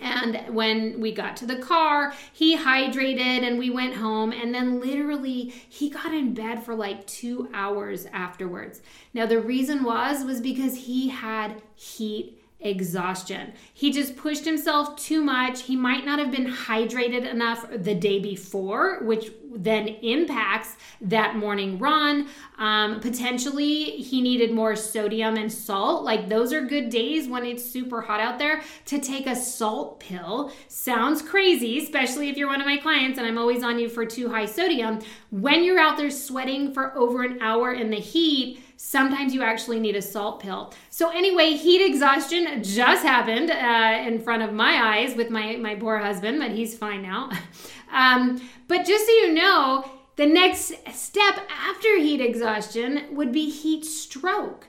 And 0.00 0.54
when 0.54 1.00
we 1.00 1.12
got 1.12 1.36
to 1.38 1.46
the 1.46 1.56
car, 1.56 2.12
he 2.32 2.56
hydrated 2.56 3.42
and 3.46 3.58
we 3.58 3.70
went 3.70 3.94
home. 3.94 4.32
And 4.32 4.54
then, 4.54 4.80
literally, 4.80 5.52
he 5.68 5.90
got 5.90 6.14
in 6.14 6.34
bed 6.34 6.64
for 6.64 6.74
like 6.74 7.06
two 7.06 7.48
hours 7.52 8.06
afterwards. 8.12 8.80
Now, 9.12 9.26
the 9.26 9.40
reason 9.40 9.84
was, 9.84 10.24
was 10.24 10.40
because 10.40 10.74
he 10.86 11.08
had 11.08 11.62
heat 11.74 12.40
exhaustion. 12.60 13.52
He 13.72 13.90
just 13.90 14.16
pushed 14.16 14.44
himself 14.44 14.96
too 14.96 15.22
much. 15.22 15.62
He 15.62 15.76
might 15.76 16.04
not 16.04 16.18
have 16.18 16.30
been 16.30 16.46
hydrated 16.46 17.28
enough 17.28 17.66
the 17.70 17.94
day 17.94 18.18
before, 18.18 19.02
which 19.02 19.32
then 19.54 19.88
impacts 19.88 20.76
that 21.00 21.36
morning 21.36 21.78
run. 21.78 22.28
Um, 22.58 23.00
potentially, 23.00 23.84
he 23.84 24.20
needed 24.20 24.52
more 24.52 24.76
sodium 24.76 25.36
and 25.36 25.52
salt. 25.52 26.04
Like, 26.04 26.28
those 26.28 26.52
are 26.52 26.60
good 26.60 26.90
days 26.90 27.28
when 27.28 27.44
it's 27.44 27.64
super 27.64 28.00
hot 28.00 28.20
out 28.20 28.38
there 28.38 28.62
to 28.86 28.98
take 28.98 29.26
a 29.26 29.36
salt 29.36 30.00
pill. 30.00 30.52
Sounds 30.68 31.22
crazy, 31.22 31.78
especially 31.78 32.28
if 32.28 32.36
you're 32.36 32.48
one 32.48 32.60
of 32.60 32.66
my 32.66 32.76
clients 32.76 33.18
and 33.18 33.26
I'm 33.26 33.38
always 33.38 33.62
on 33.62 33.78
you 33.78 33.88
for 33.88 34.04
too 34.04 34.28
high 34.28 34.46
sodium. 34.46 35.00
When 35.30 35.64
you're 35.64 35.78
out 35.78 35.96
there 35.96 36.10
sweating 36.10 36.72
for 36.72 36.96
over 36.96 37.22
an 37.22 37.40
hour 37.40 37.72
in 37.72 37.90
the 37.90 37.96
heat, 37.96 38.62
sometimes 38.82 39.34
you 39.34 39.42
actually 39.42 39.78
need 39.78 39.94
a 39.94 40.00
salt 40.00 40.40
pill. 40.40 40.72
So 40.88 41.10
anyway, 41.10 41.50
heat 41.50 41.84
exhaustion 41.84 42.62
just 42.62 43.04
happened 43.04 43.50
uh, 43.50 44.08
in 44.08 44.20
front 44.20 44.42
of 44.42 44.54
my 44.54 44.96
eyes 44.96 45.14
with 45.14 45.28
my 45.28 45.56
my 45.56 45.74
poor 45.74 45.98
husband, 45.98 46.38
but 46.38 46.52
he's 46.52 46.76
fine 46.76 47.02
now. 47.02 47.30
um, 47.92 48.40
but 48.68 48.86
just 48.86 49.06
so 49.06 49.12
you 49.12 49.34
know, 49.34 49.90
the 50.16 50.26
next 50.26 50.74
step 50.92 51.40
after 51.48 51.96
heat 51.98 52.20
exhaustion 52.20 53.06
would 53.12 53.32
be 53.32 53.48
heat 53.48 53.84
stroke. 53.84 54.66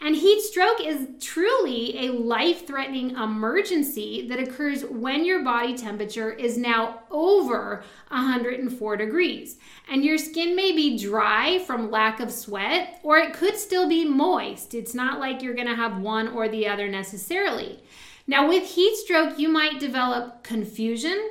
And 0.00 0.14
heat 0.14 0.42
stroke 0.42 0.80
is 0.84 1.08
truly 1.18 2.06
a 2.06 2.12
life 2.12 2.66
threatening 2.66 3.10
emergency 3.10 4.28
that 4.28 4.38
occurs 4.38 4.84
when 4.84 5.24
your 5.24 5.42
body 5.42 5.74
temperature 5.74 6.30
is 6.30 6.58
now 6.58 7.04
over 7.10 7.82
104 8.08 8.96
degrees. 8.98 9.56
And 9.88 10.04
your 10.04 10.18
skin 10.18 10.54
may 10.54 10.72
be 10.72 10.98
dry 10.98 11.58
from 11.60 11.90
lack 11.90 12.20
of 12.20 12.30
sweat, 12.30 13.00
or 13.02 13.16
it 13.16 13.32
could 13.32 13.56
still 13.56 13.88
be 13.88 14.04
moist. 14.04 14.74
It's 14.74 14.94
not 14.94 15.20
like 15.20 15.42
you're 15.42 15.54
to 15.54 15.74
have 15.74 15.98
one 15.98 16.28
or 16.28 16.48
the 16.48 16.68
other 16.68 16.86
necessarily. 16.88 17.82
Now, 18.26 18.46
with 18.46 18.64
heat 18.64 18.96
stroke, 18.96 19.38
you 19.38 19.48
might 19.48 19.80
develop 19.80 20.42
confusion, 20.42 21.30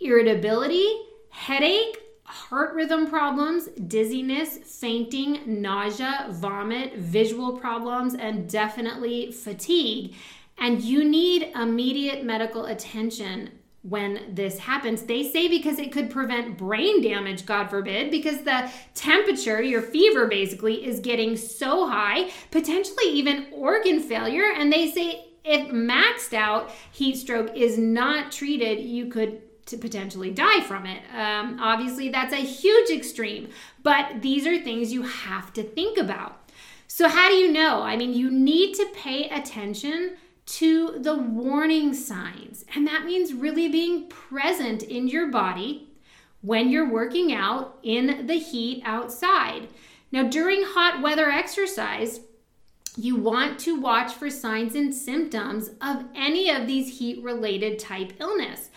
irritability, 0.00 0.86
headache, 1.30 1.98
heart 2.24 2.74
rhythm 2.74 3.08
problems, 3.08 3.68
dizziness, 3.86 4.58
fainting, 4.58 5.60
nausea, 5.60 6.26
vomit, 6.30 6.96
visual 6.96 7.58
problems, 7.58 8.14
and 8.14 8.48
definitely 8.48 9.32
fatigue. 9.32 10.14
And 10.58 10.82
you 10.82 11.04
need 11.04 11.52
immediate 11.54 12.24
medical 12.24 12.66
attention 12.66 13.50
when 13.82 14.34
this 14.34 14.58
happens. 14.58 15.02
They 15.02 15.22
say 15.22 15.48
because 15.48 15.78
it 15.78 15.90
could 15.90 16.10
prevent 16.10 16.58
brain 16.58 17.02
damage, 17.02 17.46
God 17.46 17.68
forbid, 17.70 18.10
because 18.10 18.42
the 18.42 18.70
temperature, 18.94 19.62
your 19.62 19.80
fever 19.80 20.26
basically, 20.26 20.84
is 20.86 21.00
getting 21.00 21.36
so 21.36 21.88
high, 21.88 22.30
potentially 22.50 23.10
even 23.10 23.46
organ 23.52 24.00
failure. 24.00 24.52
And 24.54 24.70
they 24.70 24.90
say 24.90 25.30
if 25.44 25.70
maxed 25.70 26.34
out 26.34 26.70
heat 26.92 27.16
stroke 27.16 27.56
is 27.56 27.78
not 27.78 28.30
treated, 28.30 28.80
you 28.80 29.06
could 29.06 29.40
to 29.70 29.76
potentially 29.76 30.30
die 30.30 30.60
from 30.60 30.86
it. 30.86 31.02
Um, 31.14 31.58
obviously, 31.60 32.08
that's 32.08 32.32
a 32.32 32.36
huge 32.36 32.90
extreme, 32.90 33.48
but 33.82 34.22
these 34.22 34.46
are 34.46 34.58
things 34.58 34.92
you 34.92 35.02
have 35.02 35.52
to 35.54 35.62
think 35.62 35.98
about. 35.98 36.50
So, 36.86 37.08
how 37.08 37.28
do 37.28 37.34
you 37.34 37.52
know? 37.52 37.82
I 37.82 37.96
mean, 37.96 38.12
you 38.12 38.30
need 38.30 38.74
to 38.74 38.86
pay 38.94 39.28
attention 39.28 40.16
to 40.46 40.98
the 40.98 41.14
warning 41.14 41.94
signs, 41.94 42.64
and 42.74 42.86
that 42.86 43.04
means 43.04 43.32
really 43.32 43.68
being 43.68 44.08
present 44.08 44.82
in 44.82 45.08
your 45.08 45.28
body 45.28 45.88
when 46.42 46.70
you're 46.70 46.90
working 46.90 47.32
out 47.32 47.78
in 47.82 48.26
the 48.26 48.38
heat 48.38 48.82
outside. 48.84 49.68
Now, 50.10 50.24
during 50.24 50.62
hot 50.64 51.00
weather 51.02 51.30
exercise, 51.30 52.20
you 52.96 53.16
want 53.16 53.60
to 53.60 53.80
watch 53.80 54.12
for 54.12 54.28
signs 54.28 54.74
and 54.74 54.92
symptoms 54.92 55.70
of 55.80 56.04
any 56.14 56.50
of 56.50 56.66
these 56.66 56.98
heat 56.98 57.22
related 57.22 57.78
type 57.78 58.12
illness. 58.18 58.69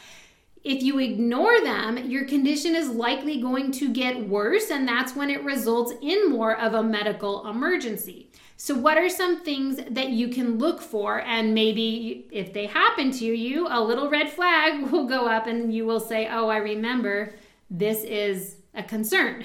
If 0.64 0.82
you 0.82 1.00
ignore 1.00 1.62
them, 1.62 1.98
your 2.10 2.26
condition 2.26 2.74
is 2.74 2.88
likely 2.90 3.42
going 3.42 3.72
to 3.74 3.92
get 3.92 4.30
worse, 4.30 4.70
and 4.70 4.88
that's 4.88 5.14
when 5.14 5.30
it 5.30 5.44
results 5.44 5.94
in 6.02 6.30
more 6.30 6.58
of 6.58 6.74
a 6.74 6.82
medical 6.82 7.46
emergency. 7.50 8.30
So, 8.56 8.74
what 8.76 8.98
are 8.98 9.10
some 9.10 9.44
things 9.44 9.82
that 9.90 10.12
you 10.12 10.30
can 10.30 10.58
look 10.58 10.82
for? 10.82 11.20
And 11.22 11.54
maybe 11.54 12.28
if 12.32 12.54
they 12.54 12.68
happen 12.68 13.12
to 13.12 13.26
you, 13.26 13.68
a 13.70 13.84
little 13.84 14.10
red 14.10 14.30
flag 14.30 14.88
will 14.92 15.06
go 15.06 15.28
up 15.28 15.48
and 15.48 15.74
you 15.74 15.86
will 15.86 16.00
say, 16.00 16.30
Oh, 16.32 16.48
I 16.48 16.58
remember 16.58 17.36
this 17.70 18.04
is 18.04 18.56
a 18.74 18.84
concern. 18.84 19.44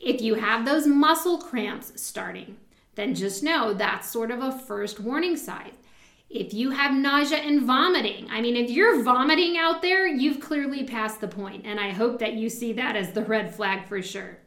If 0.00 0.20
you 0.20 0.34
have 0.34 0.64
those 0.64 0.86
muscle 0.86 1.38
cramps 1.38 1.92
starting, 2.00 2.56
then 2.94 3.14
just 3.14 3.42
know 3.42 3.74
that's 3.74 4.10
sort 4.10 4.30
of 4.30 4.40
a 4.40 4.50
first 4.50 4.98
warning 4.98 5.36
sign. 5.36 5.72
If 6.30 6.54
you 6.54 6.70
have 6.70 6.94
nausea 6.94 7.38
and 7.38 7.62
vomiting, 7.62 8.28
I 8.30 8.40
mean, 8.40 8.54
if 8.54 8.70
you're 8.70 9.02
vomiting 9.02 9.56
out 9.58 9.82
there, 9.82 10.06
you've 10.06 10.38
clearly 10.38 10.84
passed 10.84 11.20
the 11.20 11.26
point, 11.26 11.66
and 11.66 11.80
I 11.80 11.90
hope 11.90 12.20
that 12.20 12.34
you 12.34 12.48
see 12.48 12.72
that 12.74 12.94
as 12.94 13.10
the 13.10 13.24
red 13.24 13.52
flag 13.52 13.88
for 13.88 14.00
sure. 14.00 14.38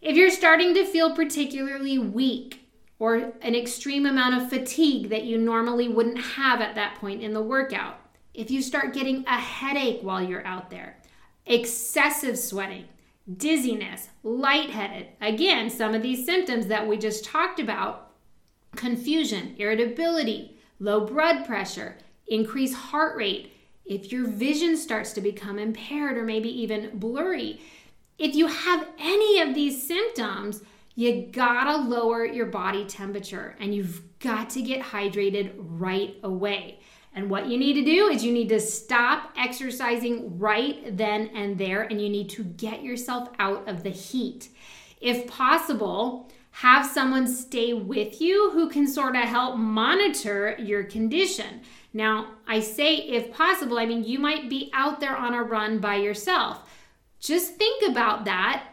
If 0.00 0.16
you're 0.16 0.30
starting 0.30 0.72
to 0.74 0.86
feel 0.86 1.16
particularly 1.16 1.98
weak 1.98 2.68
or 3.00 3.32
an 3.42 3.56
extreme 3.56 4.06
amount 4.06 4.40
of 4.40 4.48
fatigue 4.50 5.08
that 5.08 5.24
you 5.24 5.36
normally 5.36 5.88
wouldn't 5.88 6.20
have 6.20 6.60
at 6.60 6.76
that 6.76 6.94
point 6.94 7.22
in 7.22 7.32
the 7.32 7.42
workout, 7.42 7.98
if 8.32 8.48
you 8.48 8.62
start 8.62 8.94
getting 8.94 9.24
a 9.26 9.36
headache 9.36 10.02
while 10.02 10.22
you're 10.22 10.46
out 10.46 10.70
there, 10.70 10.96
excessive 11.44 12.38
sweating, 12.38 12.84
dizziness, 13.36 14.10
lightheaded, 14.22 15.08
again, 15.20 15.70
some 15.70 15.92
of 15.92 16.02
these 16.02 16.24
symptoms 16.24 16.68
that 16.68 16.86
we 16.86 16.96
just 16.96 17.24
talked 17.24 17.58
about, 17.58 18.12
confusion, 18.76 19.56
irritability, 19.58 20.56
low 20.80 21.06
blood 21.06 21.46
pressure, 21.46 21.96
increased 22.26 22.74
heart 22.74 23.16
rate, 23.16 23.52
if 23.84 24.10
your 24.10 24.26
vision 24.26 24.76
starts 24.76 25.12
to 25.12 25.20
become 25.20 25.58
impaired 25.58 26.16
or 26.16 26.24
maybe 26.24 26.48
even 26.48 26.98
blurry, 26.98 27.60
if 28.18 28.34
you 28.34 28.48
have 28.48 28.88
any 28.98 29.40
of 29.40 29.54
these 29.54 29.86
symptoms, 29.86 30.62
you 30.94 31.28
gotta 31.32 31.76
lower 31.76 32.24
your 32.24 32.46
body 32.46 32.84
temperature 32.84 33.56
and 33.60 33.74
you've 33.74 34.02
got 34.18 34.50
to 34.50 34.62
get 34.62 34.82
hydrated 34.82 35.52
right 35.56 36.16
away. 36.22 36.80
And 37.12 37.28
what 37.28 37.48
you 37.48 37.58
need 37.58 37.74
to 37.74 37.84
do 37.84 38.08
is 38.08 38.24
you 38.24 38.32
need 38.32 38.48
to 38.50 38.60
stop 38.60 39.32
exercising 39.36 40.38
right 40.38 40.96
then 40.96 41.30
and 41.34 41.58
there, 41.58 41.82
and 41.82 42.00
you 42.00 42.08
need 42.08 42.30
to 42.30 42.44
get 42.44 42.82
yourself 42.82 43.28
out 43.38 43.68
of 43.68 43.82
the 43.82 43.90
heat. 43.90 44.48
If 45.00 45.26
possible, 45.26 46.30
have 46.52 46.84
someone 46.84 47.26
stay 47.26 47.72
with 47.72 48.20
you 48.20 48.50
who 48.50 48.68
can 48.68 48.86
sort 48.86 49.16
of 49.16 49.22
help 49.22 49.56
monitor 49.56 50.56
your 50.58 50.84
condition. 50.84 51.60
Now, 51.92 52.34
I 52.46 52.60
say 52.60 52.96
if 52.96 53.32
possible, 53.32 53.78
I 53.78 53.86
mean, 53.86 54.04
you 54.04 54.18
might 54.18 54.50
be 54.50 54.70
out 54.72 55.00
there 55.00 55.16
on 55.16 55.34
a 55.34 55.42
run 55.42 55.78
by 55.78 55.96
yourself. 55.96 56.68
Just 57.18 57.56
think 57.56 57.88
about 57.88 58.24
that. 58.24 58.64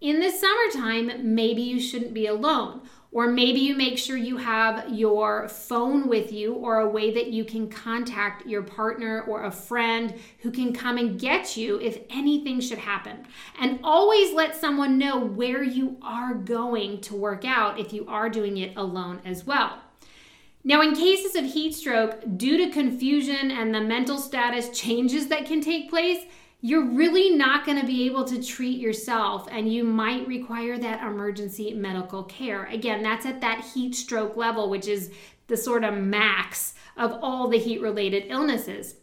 In 0.00 0.20
the 0.20 0.30
summertime, 0.30 1.34
maybe 1.34 1.62
you 1.62 1.80
shouldn't 1.80 2.14
be 2.14 2.26
alone. 2.26 2.82
Or 3.12 3.28
maybe 3.28 3.60
you 3.60 3.76
make 3.76 3.98
sure 3.98 4.16
you 4.16 4.38
have 4.38 4.88
your 4.88 5.46
phone 5.46 6.08
with 6.08 6.32
you 6.32 6.54
or 6.54 6.78
a 6.78 6.88
way 6.88 7.12
that 7.12 7.26
you 7.26 7.44
can 7.44 7.68
contact 7.68 8.46
your 8.46 8.62
partner 8.62 9.20
or 9.28 9.44
a 9.44 9.50
friend 9.50 10.14
who 10.38 10.50
can 10.50 10.72
come 10.72 10.96
and 10.96 11.20
get 11.20 11.54
you 11.54 11.78
if 11.78 11.98
anything 12.08 12.58
should 12.58 12.78
happen. 12.78 13.26
And 13.60 13.80
always 13.84 14.32
let 14.32 14.56
someone 14.56 14.96
know 14.96 15.20
where 15.20 15.62
you 15.62 15.98
are 16.00 16.32
going 16.32 17.02
to 17.02 17.14
work 17.14 17.44
out 17.44 17.78
if 17.78 17.92
you 17.92 18.06
are 18.08 18.30
doing 18.30 18.56
it 18.56 18.74
alone 18.76 19.20
as 19.26 19.44
well. 19.44 19.78
Now, 20.64 20.80
in 20.80 20.94
cases 20.94 21.34
of 21.34 21.44
heat 21.44 21.74
stroke, 21.74 22.22
due 22.36 22.56
to 22.56 22.70
confusion 22.70 23.50
and 23.50 23.74
the 23.74 23.80
mental 23.80 24.16
status 24.16 24.70
changes 24.70 25.26
that 25.26 25.44
can 25.44 25.60
take 25.60 25.90
place, 25.90 26.24
you're 26.64 26.86
really 26.86 27.30
not 27.30 27.66
going 27.66 27.78
to 27.80 27.86
be 27.86 28.06
able 28.06 28.24
to 28.24 28.40
treat 28.40 28.78
yourself 28.78 29.48
and 29.50 29.70
you 29.70 29.82
might 29.82 30.26
require 30.28 30.78
that 30.78 31.02
emergency 31.02 31.74
medical 31.74 32.22
care. 32.22 32.66
Again, 32.66 33.02
that's 33.02 33.26
at 33.26 33.40
that 33.40 33.64
heat 33.74 33.96
stroke 33.96 34.36
level, 34.36 34.70
which 34.70 34.86
is 34.86 35.10
the 35.48 35.56
sort 35.56 35.82
of 35.82 35.94
max 35.94 36.74
of 36.96 37.18
all 37.20 37.48
the 37.48 37.58
heat 37.58 37.82
related 37.82 38.26
illnesses. 38.28 38.94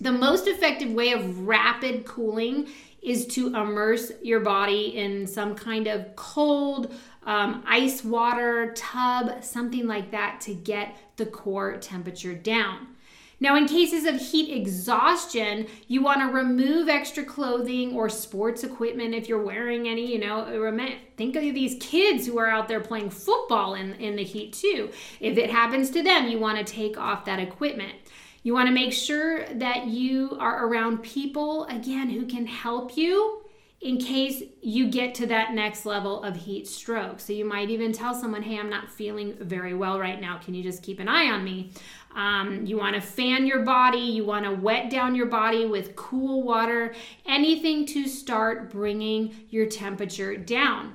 The 0.00 0.12
most 0.12 0.46
effective 0.46 0.92
way 0.92 1.12
of 1.12 1.40
rapid 1.40 2.04
cooling 2.04 2.68
is 3.02 3.26
to 3.26 3.48
immerse 3.48 4.12
your 4.22 4.40
body 4.40 4.96
in 4.96 5.26
some 5.26 5.56
kind 5.56 5.88
of 5.88 6.14
cold 6.14 6.94
um, 7.24 7.64
ice 7.66 8.04
water 8.04 8.72
tub, 8.76 9.42
something 9.42 9.88
like 9.88 10.12
that, 10.12 10.40
to 10.42 10.54
get 10.54 10.96
the 11.16 11.26
core 11.26 11.76
temperature 11.78 12.34
down. 12.34 12.93
Now, 13.40 13.56
in 13.56 13.66
cases 13.66 14.04
of 14.06 14.20
heat 14.20 14.54
exhaustion, 14.54 15.66
you 15.88 16.02
want 16.02 16.20
to 16.20 16.26
remove 16.34 16.88
extra 16.88 17.24
clothing 17.24 17.94
or 17.94 18.08
sports 18.08 18.64
equipment 18.64 19.14
if 19.14 19.28
you're 19.28 19.42
wearing 19.42 19.88
any. 19.88 20.12
You 20.12 20.20
know, 20.20 20.96
think 21.16 21.36
of 21.36 21.42
these 21.42 21.76
kids 21.80 22.26
who 22.26 22.38
are 22.38 22.48
out 22.48 22.68
there 22.68 22.80
playing 22.80 23.10
football 23.10 23.74
in, 23.74 23.94
in 23.94 24.16
the 24.16 24.24
heat 24.24 24.52
too. 24.52 24.90
If 25.20 25.36
it 25.38 25.50
happens 25.50 25.90
to 25.90 26.02
them, 26.02 26.28
you 26.28 26.38
want 26.38 26.64
to 26.64 26.72
take 26.72 26.96
off 26.96 27.24
that 27.24 27.38
equipment. 27.38 27.94
You 28.42 28.52
want 28.54 28.68
to 28.68 28.74
make 28.74 28.92
sure 28.92 29.46
that 29.46 29.86
you 29.86 30.36
are 30.38 30.66
around 30.66 31.02
people, 31.02 31.64
again, 31.66 32.10
who 32.10 32.26
can 32.26 32.46
help 32.46 32.96
you 32.96 33.43
in 33.84 33.98
case 33.98 34.42
you 34.62 34.88
get 34.88 35.14
to 35.14 35.26
that 35.26 35.52
next 35.52 35.84
level 35.84 36.22
of 36.22 36.34
heat 36.34 36.66
stroke. 36.66 37.20
So 37.20 37.34
you 37.34 37.44
might 37.44 37.68
even 37.68 37.92
tell 37.92 38.14
someone, 38.14 38.42
hey, 38.42 38.58
I'm 38.58 38.70
not 38.70 38.90
feeling 38.90 39.36
very 39.40 39.74
well 39.74 40.00
right 40.00 40.18
now. 40.18 40.38
Can 40.38 40.54
you 40.54 40.62
just 40.62 40.82
keep 40.82 41.00
an 41.00 41.06
eye 41.06 41.26
on 41.26 41.44
me? 41.44 41.70
Um, 42.16 42.64
you 42.64 42.78
want 42.78 42.94
to 42.94 43.02
fan 43.02 43.46
your 43.46 43.60
body, 43.60 43.98
you 43.98 44.24
want 44.24 44.46
to 44.46 44.52
wet 44.52 44.88
down 44.88 45.14
your 45.14 45.26
body 45.26 45.66
with 45.66 45.96
cool 45.96 46.42
water, 46.42 46.94
anything 47.26 47.84
to 47.88 48.08
start 48.08 48.70
bringing 48.70 49.34
your 49.50 49.66
temperature 49.66 50.34
down. 50.34 50.94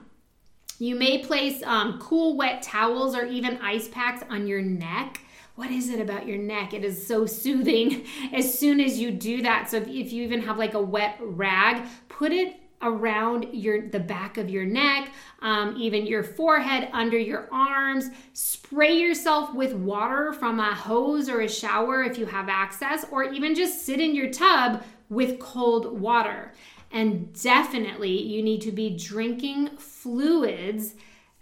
You 0.79 0.95
may 0.95 1.23
place 1.23 1.61
um, 1.65 1.99
cool, 1.99 2.37
wet 2.37 2.63
towels 2.63 3.15
or 3.15 3.25
even 3.25 3.59
ice 3.61 3.87
packs 3.87 4.23
on 4.31 4.47
your 4.47 4.63
neck 4.63 5.21
what 5.59 5.71
is 5.71 5.89
it 5.89 5.99
about 5.99 6.25
your 6.25 6.37
neck? 6.37 6.73
It 6.73 6.85
is 6.85 7.05
so 7.05 7.25
soothing 7.41 8.05
as 8.31 8.57
soon 8.57 8.79
as 8.79 8.97
you 8.97 9.11
do 9.11 9.41
that. 9.41 9.69
So 9.69 9.75
if, 9.75 9.89
if, 9.89 10.13
you 10.13 10.23
even 10.23 10.39
have 10.43 10.57
like 10.57 10.73
a 10.73 10.81
wet 10.81 11.17
rag, 11.19 11.85
put 12.07 12.31
it 12.31 12.58
around 12.81 13.47
your 13.53 13.89
the 13.89 13.99
back 13.99 14.37
of 14.37 14.49
your 14.49 14.65
neck, 14.65 15.11
um, 15.41 15.75
even 15.77 16.05
your 16.05 16.23
forehead, 16.23 16.89
under 16.93 17.17
your 17.17 17.47
arms. 17.51 18.09
Spray 18.33 18.97
yourself 18.97 19.53
with 19.53 19.73
water 19.73 20.33
from 20.33 20.59
a 20.59 20.73
hose 20.73 21.29
or 21.29 21.41
a 21.41 21.49
shower 21.49 22.03
if 22.03 22.17
you 22.17 22.25
have 22.25 22.49
access, 22.49 23.05
or 23.11 23.23
even 23.23 23.55
just 23.55 23.85
sit 23.85 23.99
in 23.99 24.15
your 24.15 24.29
tub 24.29 24.83
with 25.09 25.39
cold 25.39 25.99
water. 25.99 26.53
And 26.91 27.33
definitely, 27.41 28.21
you 28.21 28.41
need 28.41 28.61
to 28.61 28.71
be 28.71 28.97
drinking 28.97 29.77
fluids 29.77 30.95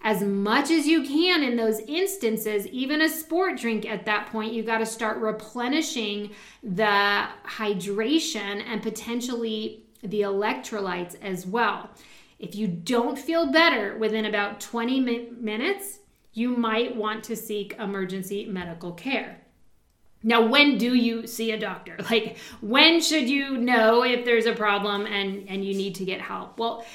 as 0.04 0.21
much 0.21 0.69
as 0.69 0.88
you 0.88 1.04
can 1.04 1.43
in 1.43 1.56
those 1.56 1.80
instances, 1.82 2.67
even 2.67 3.02
a 3.02 3.10
sport 3.10 3.60
drink 3.60 3.86
at 3.86 4.06
that 4.06 4.28
point, 4.28 4.54
you 4.54 4.63
got 4.63 4.78
to 4.78 4.86
start 4.86 5.17
replenishing 5.17 6.32
the 6.63 7.28
hydration 7.45 8.63
and 8.65 8.82
potentially 8.82 9.87
the 10.01 10.21
electrolytes 10.21 11.15
as 11.21 11.45
well. 11.45 11.89
If 12.39 12.55
you 12.55 12.67
don't 12.67 13.17
feel 13.17 13.51
better 13.51 13.97
within 13.97 14.25
about 14.25 14.60
20 14.62 14.99
mi- 14.99 15.29
minutes, 15.39 15.99
you 16.33 16.51
might 16.55 16.95
want 16.95 17.23
to 17.25 17.36
seek 17.36 17.75
emergency 17.79 18.45
medical 18.45 18.91
care. 18.91 19.41
Now, 20.23 20.45
when 20.45 20.77
do 20.77 20.93
you 20.93 21.25
see 21.25 21.51
a 21.51 21.60
doctor? 21.60 21.97
Like, 22.10 22.38
when 22.62 23.01
should 23.01 23.29
you 23.29 23.57
know 23.57 24.03
if 24.03 24.23
there's 24.23 24.45
a 24.45 24.53
problem 24.53 25.05
and, 25.05 25.47
and 25.49 25.65
you 25.65 25.73
need 25.73 25.95
to 25.95 26.05
get 26.05 26.21
help? 26.21 26.60
Well, 26.60 26.86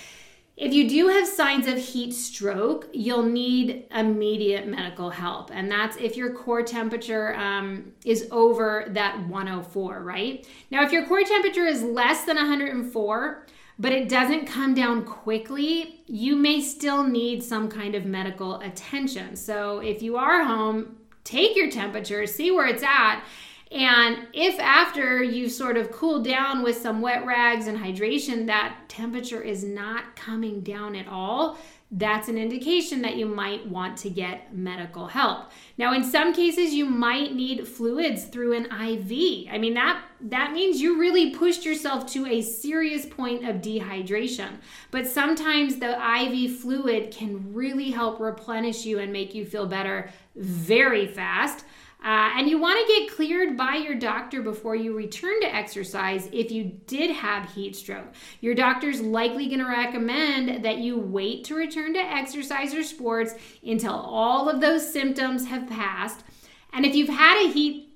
if 0.62 0.72
you 0.72 0.88
do 0.88 1.08
have 1.08 1.26
signs 1.26 1.66
of 1.66 1.76
heat 1.76 2.12
stroke, 2.12 2.88
you'll 2.92 3.24
need 3.24 3.84
immediate 3.92 4.68
medical 4.68 5.10
help. 5.10 5.50
And 5.52 5.68
that's 5.68 5.96
if 5.96 6.16
your 6.16 6.32
core 6.32 6.62
temperature 6.62 7.34
um, 7.34 7.92
is 8.04 8.28
over 8.30 8.86
that 8.90 9.26
104, 9.26 10.04
right? 10.04 10.46
Now, 10.70 10.84
if 10.84 10.92
your 10.92 11.04
core 11.08 11.24
temperature 11.24 11.66
is 11.66 11.82
less 11.82 12.26
than 12.26 12.36
104, 12.36 13.46
but 13.80 13.90
it 13.90 14.08
doesn't 14.08 14.46
come 14.46 14.72
down 14.72 15.04
quickly, 15.04 16.04
you 16.06 16.36
may 16.36 16.60
still 16.60 17.02
need 17.02 17.42
some 17.42 17.68
kind 17.68 17.96
of 17.96 18.04
medical 18.04 18.60
attention. 18.60 19.34
So 19.34 19.80
if 19.80 20.00
you 20.00 20.16
are 20.16 20.44
home, 20.44 20.96
take 21.24 21.56
your 21.56 21.72
temperature, 21.72 22.24
see 22.24 22.52
where 22.52 22.68
it's 22.68 22.84
at 22.84 23.24
And 23.72 24.26
if 24.34 24.60
after 24.60 25.22
you've 25.22 25.52
sort 25.52 25.78
of 25.78 25.90
cool 25.90 26.22
down 26.22 26.62
with 26.62 26.76
some 26.76 27.00
wet 27.00 27.24
rags 27.24 27.66
and 27.66 27.78
hydration, 27.78 28.46
that 28.46 28.76
temperature 28.88 29.40
is 29.40 29.64
not 29.64 30.14
coming 30.14 30.60
down 30.60 30.94
at 30.94 31.08
all, 31.08 31.56
that's 31.94 32.28
an 32.28 32.38
indication 32.38 33.02
that 33.02 33.16
you 33.16 33.26
might 33.26 33.66
want 33.66 33.98
to 33.98 34.08
get 34.10 34.54
medical 34.54 35.06
help. 35.06 35.52
Now, 35.76 35.92
in 35.92 36.02
some 36.02 36.32
cases, 36.32 36.72
you 36.72 36.86
might 36.86 37.34
need 37.34 37.68
fluids 37.68 38.24
through 38.24 38.54
an 38.54 38.64
IV. 38.64 39.48
I 39.50 39.58
mean, 39.58 39.74
that, 39.74 40.02
that 40.22 40.52
means 40.52 40.80
you 40.80 40.98
really 40.98 41.34
pushed 41.34 41.66
yourself 41.66 42.06
to 42.12 42.26
a 42.26 42.40
serious 42.40 43.04
point 43.04 43.46
of 43.46 43.56
dehydration. 43.56 44.52
But 44.90 45.06
sometimes 45.06 45.76
the 45.76 45.92
IV 45.92 46.58
fluid 46.60 47.10
can 47.10 47.52
really 47.52 47.90
help 47.90 48.20
replenish 48.20 48.86
you 48.86 48.98
and 48.98 49.12
make 49.12 49.34
you 49.34 49.44
feel 49.44 49.66
better 49.66 50.10
very 50.34 51.06
fast. 51.06 51.66
Uh, 52.04 52.30
and 52.36 52.48
you 52.48 52.58
want 52.58 52.84
to 52.84 52.94
get 52.94 53.14
cleared 53.14 53.56
by 53.56 53.76
your 53.76 53.94
doctor 53.94 54.42
before 54.42 54.74
you 54.74 54.96
return 54.96 55.40
to 55.40 55.54
exercise 55.54 56.28
if 56.32 56.50
you 56.50 56.64
did 56.86 57.14
have 57.14 57.52
heat 57.52 57.76
stroke. 57.76 58.08
Your 58.40 58.54
doctor's 58.54 59.00
likely 59.00 59.46
going 59.46 59.60
to 59.60 59.66
recommend 59.66 60.64
that 60.64 60.78
you 60.78 60.98
wait 60.98 61.44
to 61.44 61.54
return 61.54 61.94
to 61.94 62.00
exercise 62.00 62.74
or 62.74 62.82
sports 62.82 63.34
until 63.64 63.94
all 63.94 64.48
of 64.48 64.60
those 64.60 64.92
symptoms 64.92 65.46
have 65.46 65.68
passed. 65.68 66.24
And 66.72 66.84
if 66.84 66.96
you've 66.96 67.08
had 67.08 67.46
a 67.46 67.52
heat 67.52 67.90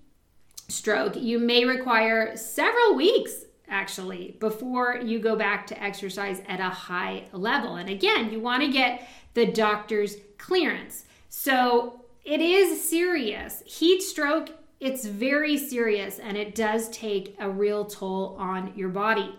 stroke, 0.68 1.16
you 1.16 1.40
may 1.40 1.64
require 1.64 2.36
several 2.36 2.94
weeks 2.94 3.44
actually 3.68 4.36
before 4.38 5.00
you 5.02 5.18
go 5.18 5.34
back 5.34 5.66
to 5.66 5.82
exercise 5.82 6.40
at 6.46 6.60
a 6.60 6.68
high 6.68 7.24
level. 7.32 7.74
And 7.76 7.88
again, 7.88 8.30
you 8.30 8.38
want 8.38 8.62
to 8.62 8.70
get 8.70 9.08
the 9.34 9.46
doctor's 9.46 10.16
clearance. 10.38 11.04
So 11.28 12.05
it 12.26 12.40
is 12.40 12.86
serious. 12.86 13.62
Heat 13.64 14.02
stroke, 14.02 14.50
it's 14.80 15.06
very 15.06 15.56
serious 15.56 16.18
and 16.18 16.36
it 16.36 16.54
does 16.54 16.90
take 16.90 17.36
a 17.38 17.48
real 17.48 17.84
toll 17.84 18.36
on 18.38 18.72
your 18.76 18.88
body. 18.88 19.34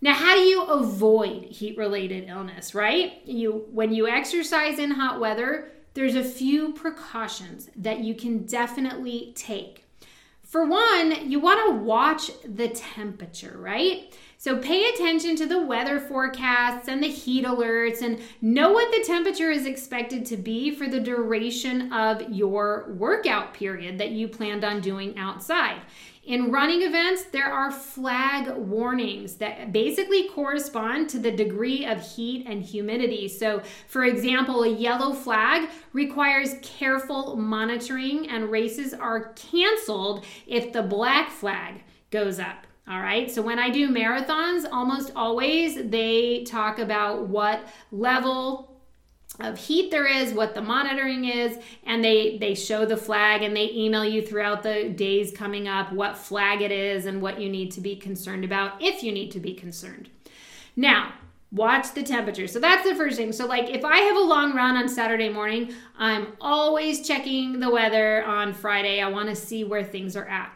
Now, 0.00 0.14
how 0.14 0.34
do 0.34 0.40
you 0.40 0.62
avoid 0.62 1.44
heat 1.44 1.76
related 1.76 2.28
illness, 2.28 2.74
right? 2.74 3.20
You 3.24 3.66
when 3.70 3.92
you 3.92 4.08
exercise 4.08 4.78
in 4.78 4.92
hot 4.92 5.20
weather, 5.20 5.68
there's 5.94 6.14
a 6.14 6.24
few 6.24 6.72
precautions 6.72 7.68
that 7.76 8.00
you 8.00 8.14
can 8.14 8.44
definitely 8.44 9.32
take. 9.34 9.84
For 10.42 10.64
one, 10.64 11.30
you 11.30 11.40
want 11.40 11.66
to 11.66 11.82
watch 11.82 12.30
the 12.44 12.68
temperature, 12.68 13.56
right? 13.58 14.14
So 14.38 14.58
pay 14.58 14.84
attention 14.90 15.34
to 15.36 15.46
the 15.46 15.62
weather 15.62 15.98
forecasts 15.98 16.88
and 16.88 17.02
the 17.02 17.08
heat 17.08 17.44
alerts 17.44 18.02
and 18.02 18.20
know 18.42 18.72
what 18.72 18.92
the 18.92 19.02
temperature 19.02 19.50
is 19.50 19.64
expected 19.64 20.26
to 20.26 20.36
be 20.36 20.74
for 20.74 20.86
the 20.86 21.00
duration 21.00 21.92
of 21.92 22.30
your 22.30 22.92
workout 22.96 23.54
period 23.54 23.98
that 23.98 24.10
you 24.10 24.28
planned 24.28 24.62
on 24.62 24.80
doing 24.80 25.16
outside. 25.18 25.80
In 26.26 26.50
running 26.50 26.82
events, 26.82 27.22
there 27.24 27.50
are 27.50 27.70
flag 27.70 28.54
warnings 28.56 29.36
that 29.36 29.72
basically 29.72 30.28
correspond 30.28 31.08
to 31.10 31.20
the 31.20 31.30
degree 31.30 31.86
of 31.86 32.02
heat 32.02 32.46
and 32.48 32.62
humidity. 32.62 33.28
So, 33.28 33.62
for 33.86 34.04
example, 34.04 34.64
a 34.64 34.68
yellow 34.68 35.14
flag 35.14 35.70
requires 35.92 36.56
careful 36.62 37.36
monitoring, 37.36 38.28
and 38.28 38.50
races 38.50 38.92
are 38.92 39.34
canceled 39.34 40.24
if 40.48 40.72
the 40.72 40.82
black 40.82 41.30
flag 41.30 41.84
goes 42.10 42.40
up. 42.40 42.66
All 42.88 43.00
right. 43.00 43.28
So 43.30 43.42
when 43.42 43.58
I 43.58 43.70
do 43.70 43.88
marathons, 43.88 44.64
almost 44.70 45.10
always 45.16 45.74
they 45.74 46.44
talk 46.44 46.78
about 46.78 47.26
what 47.26 47.66
level 47.90 48.76
of 49.40 49.58
heat 49.58 49.90
there 49.90 50.06
is, 50.06 50.32
what 50.32 50.54
the 50.54 50.62
monitoring 50.62 51.24
is, 51.24 51.58
and 51.84 52.02
they 52.02 52.38
they 52.38 52.54
show 52.54 52.86
the 52.86 52.96
flag 52.96 53.42
and 53.42 53.56
they 53.56 53.70
email 53.72 54.04
you 54.04 54.22
throughout 54.22 54.62
the 54.62 54.88
days 54.90 55.32
coming 55.32 55.66
up 55.66 55.92
what 55.92 56.16
flag 56.16 56.62
it 56.62 56.70
is 56.70 57.06
and 57.06 57.20
what 57.20 57.40
you 57.40 57.48
need 57.48 57.72
to 57.72 57.80
be 57.80 57.96
concerned 57.96 58.44
about 58.44 58.80
if 58.80 59.02
you 59.02 59.10
need 59.10 59.32
to 59.32 59.40
be 59.40 59.52
concerned. 59.52 60.08
Now, 60.76 61.12
watch 61.50 61.92
the 61.92 62.04
temperature. 62.04 62.46
So 62.46 62.60
that's 62.60 62.88
the 62.88 62.94
first 62.94 63.16
thing. 63.16 63.32
So 63.32 63.46
like 63.46 63.68
if 63.68 63.84
I 63.84 63.98
have 63.98 64.16
a 64.16 64.20
long 64.20 64.54
run 64.54 64.76
on 64.76 64.88
Saturday 64.88 65.28
morning, 65.28 65.74
I'm 65.98 66.28
always 66.40 67.06
checking 67.06 67.58
the 67.58 67.70
weather 67.70 68.24
on 68.24 68.52
Friday. 68.52 69.00
I 69.00 69.08
want 69.08 69.28
to 69.28 69.36
see 69.36 69.64
where 69.64 69.82
things 69.82 70.16
are 70.16 70.26
at 70.26 70.52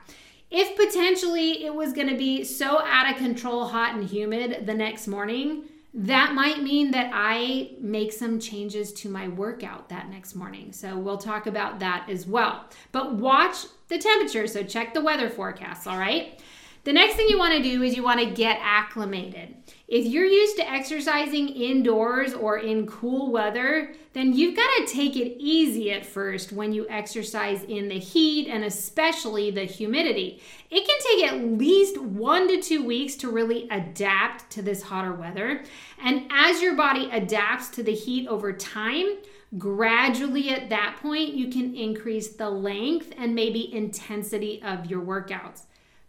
if 0.51 0.77
potentially 0.77 1.65
it 1.65 1.75
was 1.75 1.93
going 1.93 2.09
to 2.09 2.17
be 2.17 2.45
so 2.45 2.81
out 2.85 3.11
of 3.11 3.17
control, 3.17 3.69
hot 3.69 3.95
and 3.95 4.09
humid 4.09 4.67
the 4.67 4.75
next 4.75 5.07
morning, 5.07 5.65
that 5.93 6.35
might 6.35 6.63
mean 6.63 6.93
that 6.93 7.11
I 7.13 7.73
make 7.81 8.13
some 8.13 8.39
changes 8.39 8.93
to 8.95 9.09
my 9.09 9.29
workout 9.29 9.89
that 9.89 10.09
next 10.09 10.35
morning. 10.35 10.73
So 10.73 10.97
we'll 10.97 11.19
talk 11.19 11.47
about 11.47 11.81
that 11.81 12.09
as 12.09 12.27
well. 12.27 12.65
But 12.93 13.15
watch 13.15 13.67
the 13.89 13.99
temperature. 13.99 14.47
So 14.47 14.63
check 14.63 14.95
the 14.95 15.01
weather 15.01 15.29
forecast, 15.29 15.87
all 15.87 15.99
right? 15.99 16.41
The 16.85 16.93
next 16.93 17.15
thing 17.15 17.29
you 17.29 17.39
want 17.39 17.55
to 17.57 17.63
do 17.63 17.83
is 17.83 17.97
you 17.97 18.03
want 18.03 18.21
to 18.21 18.27
get 18.27 18.59
acclimated. 18.63 19.55
If 19.91 20.07
you're 20.07 20.25
used 20.25 20.57
to 20.59 20.71
exercising 20.71 21.49
indoors 21.49 22.33
or 22.33 22.59
in 22.59 22.87
cool 22.87 23.33
weather, 23.33 23.93
then 24.13 24.33
you've 24.33 24.55
got 24.55 24.71
to 24.77 24.87
take 24.87 25.17
it 25.17 25.37
easy 25.43 25.91
at 25.91 26.07
first 26.07 26.53
when 26.53 26.73
you 26.73 26.87
exercise 26.89 27.65
in 27.65 27.89
the 27.89 27.99
heat 27.99 28.47
and 28.47 28.63
especially 28.63 29.51
the 29.51 29.65
humidity. 29.65 30.41
It 30.71 30.87
can 30.87 30.97
take 31.01 31.33
at 31.33 31.59
least 31.59 31.99
one 31.99 32.47
to 32.47 32.63
two 32.63 32.85
weeks 32.85 33.17
to 33.17 33.33
really 33.33 33.69
adapt 33.69 34.49
to 34.51 34.63
this 34.63 34.81
hotter 34.81 35.13
weather. 35.13 35.65
And 36.01 36.31
as 36.31 36.63
your 36.63 36.77
body 36.77 37.11
adapts 37.11 37.69
to 37.71 37.83
the 37.83 37.91
heat 37.93 38.29
over 38.29 38.53
time, 38.53 39.17
gradually 39.59 40.51
at 40.51 40.69
that 40.69 40.99
point, 41.03 41.35
you 41.35 41.49
can 41.49 41.75
increase 41.75 42.29
the 42.29 42.49
length 42.49 43.13
and 43.19 43.35
maybe 43.35 43.75
intensity 43.75 44.63
of 44.63 44.87
your 44.87 45.03
workouts. 45.03 45.63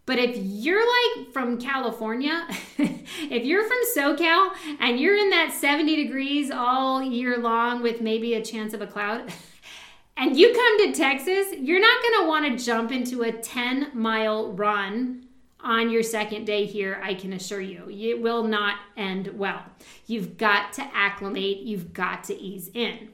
But 0.06 0.20
if 0.20 0.36
you're 0.36 0.82
like 0.82 1.32
from 1.32 1.60
California, 1.60 2.48
if 2.78 3.46
you're 3.46 3.64
from 3.64 3.78
SoCal 3.96 4.52
and 4.80 5.00
you're 5.00 5.16
in 5.16 5.30
that 5.30 5.54
70 5.54 5.96
degrees 5.96 6.52
all 6.52 7.02
year 7.02 7.38
long 7.38 7.82
with 7.82 8.02
maybe 8.02 8.34
a 8.34 8.44
chance 8.44 8.74
of 8.74 8.82
a 8.82 8.88
cloud, 8.88 9.32
and 10.18 10.38
you 10.38 10.54
come 10.54 10.92
to 10.92 10.98
Texas, 10.98 11.54
you're 11.58 11.80
not 11.80 12.02
want 12.32 12.58
to 12.58 12.66
jump 12.66 12.94
into 12.94 13.24
a 13.24 13.32
10 13.32 13.92
mile 13.94 14.54
run 14.54 15.28
on 15.60 15.90
your 15.90 16.02
second 16.02 16.46
day 16.46 16.66
here, 16.66 17.00
I 17.04 17.14
can 17.14 17.34
assure 17.34 17.60
you. 17.60 17.88
It 17.90 18.22
will 18.22 18.44
not 18.44 18.78
end 18.96 19.28
well. 19.38 19.64
You've 20.08 20.38
got 20.38 20.74
to 20.74 20.90
acclimate, 20.94 21.60
you've 21.60 21.94
got 21.94 22.24
to 22.26 22.40
ease 22.40 22.72
in. 22.74 23.10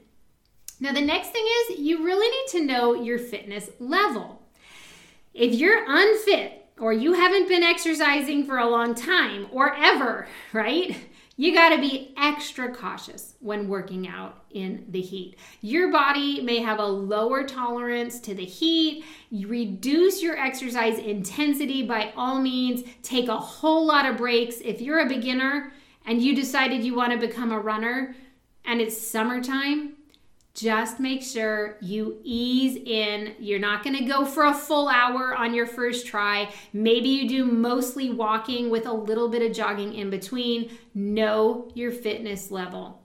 Now, 0.80 0.92
the 0.92 1.00
next 1.00 1.30
thing 1.30 1.44
is 1.44 1.80
you 1.80 2.04
really 2.04 2.28
need 2.28 2.60
to 2.60 2.64
know 2.64 2.94
your 2.94 3.18
fitness 3.18 3.68
level. 3.80 4.40
If 5.34 5.52
you're 5.54 5.84
unfit, 5.86 6.57
or 6.80 6.92
you 6.92 7.12
haven't 7.12 7.48
been 7.48 7.62
exercising 7.62 8.44
for 8.44 8.58
a 8.58 8.68
long 8.68 8.94
time 8.94 9.46
or 9.52 9.74
ever, 9.74 10.26
right? 10.52 10.96
You 11.40 11.54
got 11.54 11.68
to 11.68 11.80
be 11.80 12.12
extra 12.16 12.74
cautious 12.74 13.34
when 13.38 13.68
working 13.68 14.08
out 14.08 14.42
in 14.50 14.84
the 14.88 15.00
heat. 15.00 15.36
Your 15.60 15.92
body 15.92 16.40
may 16.40 16.58
have 16.58 16.80
a 16.80 16.84
lower 16.84 17.44
tolerance 17.44 18.18
to 18.20 18.34
the 18.34 18.44
heat. 18.44 19.04
You 19.30 19.46
reduce 19.46 20.20
your 20.20 20.36
exercise 20.36 20.98
intensity 20.98 21.84
by 21.84 22.12
all 22.16 22.40
means. 22.40 22.82
Take 23.04 23.28
a 23.28 23.36
whole 23.36 23.86
lot 23.86 24.04
of 24.04 24.16
breaks. 24.16 24.56
If 24.56 24.80
you're 24.80 24.98
a 24.98 25.08
beginner 25.08 25.72
and 26.04 26.20
you 26.20 26.34
decided 26.34 26.82
you 26.82 26.96
want 26.96 27.12
to 27.12 27.24
become 27.24 27.52
a 27.52 27.60
runner 27.60 28.16
and 28.64 28.80
it's 28.80 29.00
summertime, 29.00 29.97
just 30.58 30.98
make 30.98 31.22
sure 31.22 31.76
you 31.80 32.18
ease 32.24 32.76
in. 32.84 33.34
You're 33.38 33.60
not 33.60 33.84
going 33.84 33.96
to 33.96 34.04
go 34.04 34.24
for 34.24 34.44
a 34.44 34.54
full 34.54 34.88
hour 34.88 35.34
on 35.36 35.54
your 35.54 35.66
first 35.66 36.06
try. 36.06 36.52
Maybe 36.72 37.08
you 37.08 37.28
do 37.28 37.44
mostly 37.44 38.10
walking 38.10 38.68
with 38.68 38.84
a 38.84 38.92
little 38.92 39.28
bit 39.28 39.48
of 39.48 39.56
jogging 39.56 39.94
in 39.94 40.10
between. 40.10 40.76
Know 40.94 41.70
your 41.74 41.92
fitness 41.92 42.50
level. 42.50 43.02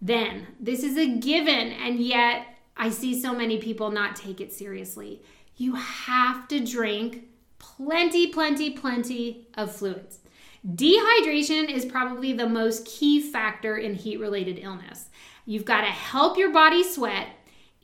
Then, 0.00 0.46
this 0.60 0.84
is 0.84 0.96
a 0.96 1.16
given, 1.16 1.72
and 1.72 1.98
yet 1.98 2.46
I 2.76 2.90
see 2.90 3.20
so 3.20 3.34
many 3.34 3.58
people 3.58 3.90
not 3.90 4.14
take 4.14 4.40
it 4.40 4.52
seriously. 4.52 5.20
You 5.56 5.74
have 5.74 6.46
to 6.48 6.60
drink 6.60 7.28
plenty, 7.58 8.28
plenty, 8.28 8.70
plenty 8.70 9.48
of 9.54 9.74
fluids. 9.74 10.20
Dehydration 10.66 11.70
is 11.70 11.84
probably 11.84 12.32
the 12.32 12.48
most 12.48 12.86
key 12.86 13.20
factor 13.20 13.76
in 13.76 13.94
heat 13.94 14.18
related 14.18 14.58
illness. 14.58 15.10
You've 15.46 15.64
got 15.64 15.82
to 15.82 15.86
help 15.86 16.38
your 16.38 16.50
body 16.50 16.82
sweat 16.82 17.28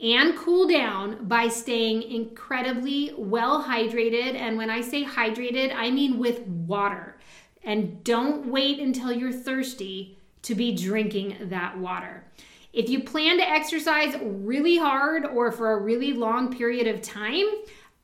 and 0.02 0.36
cool 0.36 0.66
down 0.66 1.26
by 1.26 1.48
staying 1.48 2.02
incredibly 2.02 3.12
well 3.16 3.62
hydrated. 3.62 4.34
And 4.34 4.56
when 4.56 4.70
I 4.70 4.80
say 4.80 5.04
hydrated, 5.04 5.74
I 5.74 5.90
mean 5.90 6.18
with 6.18 6.40
water. 6.46 7.18
And 7.62 8.02
don't 8.02 8.46
wait 8.46 8.78
until 8.78 9.12
you're 9.12 9.32
thirsty 9.32 10.18
to 10.42 10.54
be 10.54 10.74
drinking 10.74 11.36
that 11.50 11.78
water. 11.78 12.24
If 12.72 12.88
you 12.88 13.02
plan 13.02 13.36
to 13.38 13.48
exercise 13.48 14.16
really 14.22 14.78
hard 14.78 15.26
or 15.26 15.52
for 15.52 15.72
a 15.72 15.82
really 15.82 16.12
long 16.12 16.56
period 16.56 16.86
of 16.86 17.02
time, 17.02 17.46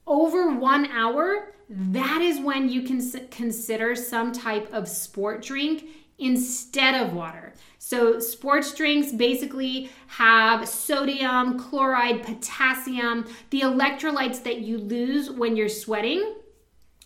over 0.07 0.51
one 0.55 0.87
hour, 0.87 1.55
that 1.71 2.21
is 2.21 2.41
when 2.41 2.69
you 2.69 2.83
can 2.83 3.01
consider 3.31 3.95
some 3.95 4.33
type 4.33 4.73
of 4.73 4.89
sport 4.89 5.43
drink 5.43 5.85
instead 6.19 6.95
of 6.95 7.15
water. 7.15 7.53
So, 7.79 8.19
sports 8.19 8.75
drinks 8.75 9.13
basically 9.13 9.91
have 10.09 10.69
sodium, 10.69 11.59
chloride, 11.59 12.25
potassium, 12.25 13.27
the 13.51 13.61
electrolytes 13.61 14.43
that 14.43 14.61
you 14.61 14.79
lose 14.79 15.31
when 15.31 15.57
you're 15.57 15.69
sweating 15.69 16.35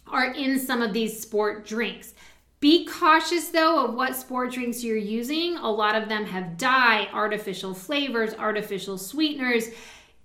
are 0.06 0.32
in 0.32 0.58
some 0.58 0.80
of 0.80 0.92
these 0.92 1.20
sport 1.20 1.66
drinks. 1.66 2.14
Be 2.60 2.84
cautious 2.84 3.48
though 3.48 3.86
of 3.86 3.94
what 3.94 4.14
sport 4.14 4.52
drinks 4.52 4.84
you're 4.84 4.96
using. 4.96 5.56
A 5.56 5.70
lot 5.70 5.94
of 5.94 6.08
them 6.08 6.26
have 6.26 6.58
dye, 6.58 7.08
artificial 7.12 7.72
flavors, 7.72 8.34
artificial 8.34 8.98
sweeteners. 8.98 9.68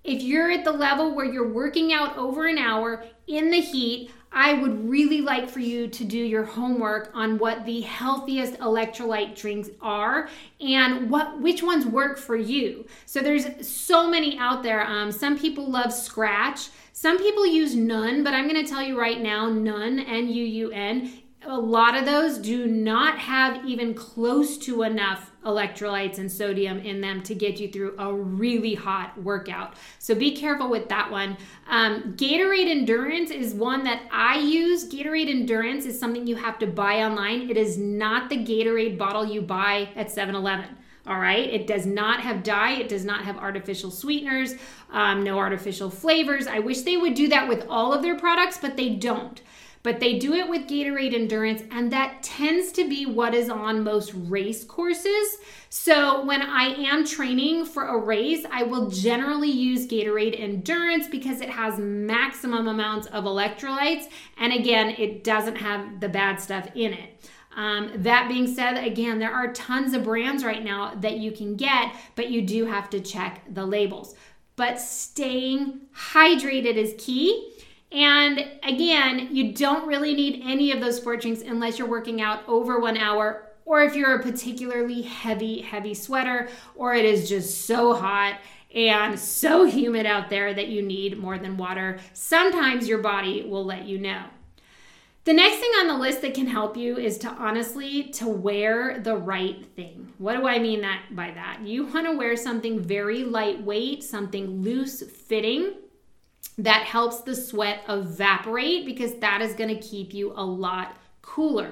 If 0.03 0.21
you're 0.21 0.51
at 0.51 0.65
the 0.65 0.71
level 0.71 1.15
where 1.15 1.25
you're 1.25 1.51
working 1.51 1.93
out 1.93 2.17
over 2.17 2.45
an 2.45 2.57
hour 2.57 3.05
in 3.27 3.51
the 3.51 3.61
heat, 3.61 4.11
I 4.35 4.53
would 4.53 4.89
really 4.89 5.21
like 5.21 5.49
for 5.49 5.61
you 5.61 5.87
to 5.87 6.03
do 6.03 6.17
your 6.17 6.43
homework 6.43 7.09
on 7.13 7.37
what 7.37 7.65
the 7.65 7.79
healthiest 7.81 8.59
electrolyte 8.59 9.39
drinks 9.39 9.69
are 9.81 10.27
and 10.59 11.09
what 11.09 11.39
which 11.39 11.63
ones 11.63 11.85
work 11.85 12.17
for 12.17 12.35
you. 12.35 12.85
So 13.05 13.21
there's 13.21 13.65
so 13.65 14.09
many 14.09 14.37
out 14.37 14.61
there. 14.61 14.85
Um, 14.85 15.09
some 15.11 15.39
people 15.39 15.71
love 15.71 15.93
Scratch. 15.93 16.67
Some 16.91 17.17
people 17.17 17.47
use 17.47 17.75
Nuun, 17.75 18.25
but 18.25 18.33
I'm 18.33 18.49
going 18.49 18.63
to 18.63 18.69
tell 18.69 18.81
you 18.81 18.99
right 18.99 19.21
now, 19.21 19.49
Nuun, 19.49 20.03
N 20.05 20.27
U 20.27 20.43
U 20.43 20.71
N, 20.71 21.11
a 21.45 21.57
lot 21.57 21.95
of 21.95 22.05
those 22.05 22.37
do 22.37 22.65
not 22.65 23.19
have 23.19 23.65
even 23.65 23.93
close 23.93 24.57
to 24.57 24.81
enough 24.81 25.31
electrolytes 25.45 26.17
and 26.17 26.31
sodium 26.31 26.79
in 26.79 27.01
them 27.01 27.21
to 27.21 27.35
get 27.35 27.59
you 27.59 27.71
through 27.71 27.95
a 27.99 28.11
really 28.11 28.73
hot 28.73 29.21
workout. 29.21 29.75
So 29.99 30.15
be 30.15 30.35
careful 30.35 30.69
with 30.69 30.89
that 30.89 31.11
one. 31.11 31.37
Um, 31.67 32.13
Gatorade 32.17 32.67
Endurance 32.67 33.29
is 33.29 33.53
one 33.53 33.83
that 33.83 34.01
I 34.11 34.39
use. 34.39 34.89
Gatorade 34.89 35.29
Endurance 35.29 35.85
is 35.85 35.99
something 35.99 36.25
you 36.25 36.35
have 36.35 36.57
to 36.59 36.67
buy 36.67 37.03
online. 37.03 37.49
It 37.49 37.57
is 37.57 37.77
not 37.77 38.29
the 38.29 38.37
Gatorade 38.37 38.97
bottle 38.97 39.25
you 39.25 39.41
buy 39.41 39.89
at 39.95 40.11
7 40.11 40.33
Eleven. 40.33 40.77
All 41.07 41.19
right, 41.19 41.47
it 41.47 41.67
does 41.67 41.85
not 41.85 42.21
have 42.21 42.41
dye, 42.41 42.71
it 42.71 42.89
does 42.89 43.05
not 43.05 43.25
have 43.25 43.37
artificial 43.37 43.91
sweeteners, 43.91 44.55
um, 44.91 45.23
no 45.23 45.37
artificial 45.37 45.91
flavors. 45.91 46.47
I 46.47 46.57
wish 46.57 46.81
they 46.81 46.97
would 46.97 47.13
do 47.13 47.27
that 47.27 47.47
with 47.47 47.67
all 47.69 47.93
of 47.93 48.01
their 48.01 48.17
products, 48.17 48.57
but 48.57 48.75
they 48.75 48.89
don't 48.89 49.39
but 49.85 49.99
they 49.99 50.17
do 50.17 50.33
it 50.33 50.49
with 50.49 50.67
Gatorade 50.67 51.13
Endurance, 51.13 51.61
and 51.69 51.91
that 51.91 52.23
tends 52.23 52.71
to 52.71 52.89
be 52.89 53.05
what 53.05 53.35
is 53.35 53.51
on 53.51 53.83
most 53.83 54.13
race 54.15 54.63
courses. 54.63 55.37
So 55.69 56.25
when 56.25 56.41
I 56.41 56.73
am 56.89 57.05
training 57.05 57.65
for 57.65 57.83
a 57.83 57.95
race, 57.95 58.47
I 58.51 58.63
will 58.63 58.89
generally 58.89 59.51
use 59.51 59.85
Gatorade 59.85 60.41
Endurance 60.41 61.07
because 61.07 61.39
it 61.39 61.51
has 61.51 61.77
maximum 61.77 62.67
amounts 62.67 63.05
of 63.09 63.25
electrolytes, 63.25 64.09
and 64.39 64.51
again, 64.51 64.95
it 64.97 65.23
doesn't 65.23 65.57
have 65.57 65.99
the 65.99 66.09
bad 66.09 66.41
stuff 66.41 66.67
in 66.73 66.91
it. 66.91 67.29
Um, 67.55 67.91
that 67.97 68.27
being 68.27 68.47
said, 68.47 68.83
again, 68.83 69.19
there 69.19 69.31
are 69.31 69.53
tons 69.53 69.93
of 69.93 70.03
brands 70.03 70.43
right 70.43 70.63
now 70.63 70.95
that 70.95 71.17
you 71.17 71.31
can 71.31 71.57
get, 71.57 71.93
but 72.15 72.31
you 72.31 72.41
do 72.41 72.65
have 72.65 72.89
to 72.89 72.99
check 72.99 73.43
the 73.53 73.67
labels. 73.67 74.15
But 74.55 74.79
staying 74.79 75.81
hydrated 75.95 76.75
is 76.75 76.95
key. 76.97 77.51
And 77.95 78.45
again, 78.61 79.29
you 79.31 79.53
don't 79.53 79.87
really 79.87 80.13
need 80.13 80.43
any 80.43 80.73
of 80.73 80.81
those 80.81 80.97
sport 80.97 81.21
drinks 81.21 81.41
unless 81.41 81.79
you're 81.79 81.87
working 81.87 82.21
out 82.21 82.43
over 82.45 82.77
one 82.77 82.97
hour 82.97 83.47
or 83.63 83.83
if 83.83 83.95
you're 83.95 84.15
a 84.15 84.21
particularly 84.21 85.01
heavy, 85.01 85.61
heavy 85.61 85.93
sweater 85.93 86.49
or 86.75 86.93
it 86.93 87.05
is 87.05 87.29
just 87.29 87.65
so 87.65 87.93
hot 87.93 88.41
and 88.75 89.17
so 89.17 89.63
humid 89.63 90.05
out 90.05 90.29
there 90.29 90.53
that 90.53 90.67
you 90.67 90.81
need 90.81 91.17
more 91.17 91.37
than 91.37 91.55
water. 91.55 91.97
Sometimes 92.11 92.85
your 92.85 92.97
body 92.97 93.43
will 93.43 93.63
let 93.63 93.85
you 93.85 93.97
know. 93.97 94.25
The 95.23 95.33
next 95.33 95.59
thing 95.59 95.71
on 95.79 95.87
the 95.87 95.97
list 95.97 96.21
that 96.21 96.33
can 96.33 96.47
help 96.47 96.75
you 96.75 96.97
is 96.97 97.17
to 97.19 97.29
honestly 97.29 98.03
to 98.09 98.27
wear 98.27 98.99
the 98.99 99.15
right 99.15 99.65
thing. 99.65 100.11
What 100.17 100.35
do 100.35 100.45
I 100.45 100.59
mean 100.59 100.81
that 100.81 101.15
by 101.15 101.31
that? 101.31 101.61
You 101.63 101.85
want 101.85 102.07
to 102.07 102.17
wear 102.17 102.35
something 102.35 102.77
very 102.77 103.23
lightweight, 103.23 104.03
something 104.03 104.61
loose 104.61 105.01
fitting 105.01 105.75
that 106.57 106.83
helps 106.83 107.21
the 107.21 107.35
sweat 107.35 107.83
evaporate 107.89 108.85
because 108.85 109.15
that 109.15 109.41
is 109.41 109.53
going 109.53 109.69
to 109.69 109.81
keep 109.81 110.13
you 110.13 110.33
a 110.35 110.43
lot 110.43 110.97
cooler. 111.21 111.71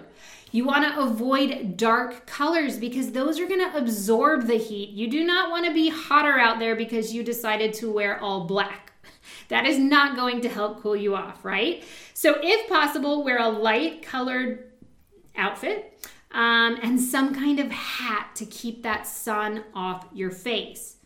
You 0.52 0.66
want 0.66 0.86
to 0.86 1.02
avoid 1.02 1.78
dark 1.78 2.28
colors 2.28 2.78
because 2.78 3.12
those 3.12 3.40
are 3.40 3.48
going 3.48 3.72
to 3.72 3.76
absorb 3.76 4.46
the 4.46 4.58
heat. 4.58 4.90
You 4.90 5.10
do 5.10 5.24
not 5.24 5.50
want 5.50 5.66
to 5.66 5.74
be 5.74 5.90
hotter 5.90 6.38
out 6.38 6.60
there 6.60 6.76
because 6.76 7.14
you 7.14 7.24
decided 7.24 7.74
to 7.76 7.92
wear 7.92 8.20
all 8.20 8.46
black. 8.46 8.92
That 9.50 9.66
is 9.66 9.78
not 9.78 10.16
going 10.16 10.42
to 10.42 10.50
help 10.50 10.82
cool 10.82 10.96
you 10.96 11.16
off, 11.16 11.44
right? 11.44 11.84
So, 12.14 12.38
if 12.42 12.68
possible, 12.70 13.24
wear 13.24 13.38
a 13.40 13.50
light 13.50 14.02
colored 14.02 14.72
outfit 15.36 16.08
um, 16.32 16.80
and 16.82 17.00
some 17.00 17.34
kind 17.34 17.60
of 17.60 17.72
hat 17.72 18.32
to 18.36 18.46
keep 18.46 18.84
that 18.84 19.06
sun 19.06 19.64
off 19.74 20.08
your 20.14 20.32
face. 20.32 20.98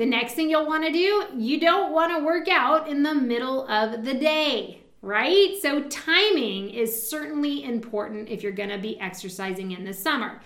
The 0.00 0.06
next 0.06 0.32
thing 0.32 0.48
you'll 0.48 0.66
want 0.66 0.86
to 0.86 0.90
do, 0.90 1.26
you 1.36 1.60
don't 1.60 1.92
want 1.92 2.10
to 2.16 2.24
work 2.24 2.48
out 2.48 2.88
in 2.88 3.02
the 3.02 3.12
middle 3.12 3.68
of 3.68 4.02
the 4.02 4.14
day, 4.14 4.80
right? 5.02 5.54
So, 5.60 5.82
timing 5.90 6.70
is 6.70 7.10
certainly 7.10 7.64
important 7.64 8.30
if 8.30 8.42
you're 8.42 8.50
going 8.50 8.70
to 8.70 8.78
be 8.78 8.98
exercising 8.98 9.72
in 9.72 9.84
the 9.84 9.92
summer. 9.92 10.40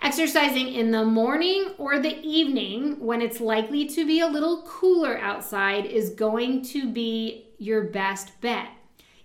Exercising 0.00 0.66
in 0.66 0.90
the 0.90 1.04
morning 1.04 1.74
or 1.78 2.00
the 2.00 2.18
evening 2.26 2.98
when 2.98 3.22
it's 3.22 3.38
likely 3.38 3.84
to 3.86 4.04
be 4.04 4.18
a 4.18 4.26
little 4.26 4.62
cooler 4.62 5.16
outside 5.16 5.86
is 5.86 6.10
going 6.10 6.62
to 6.62 6.90
be 6.90 7.52
your 7.58 7.84
best 7.84 8.32
bet. 8.40 8.66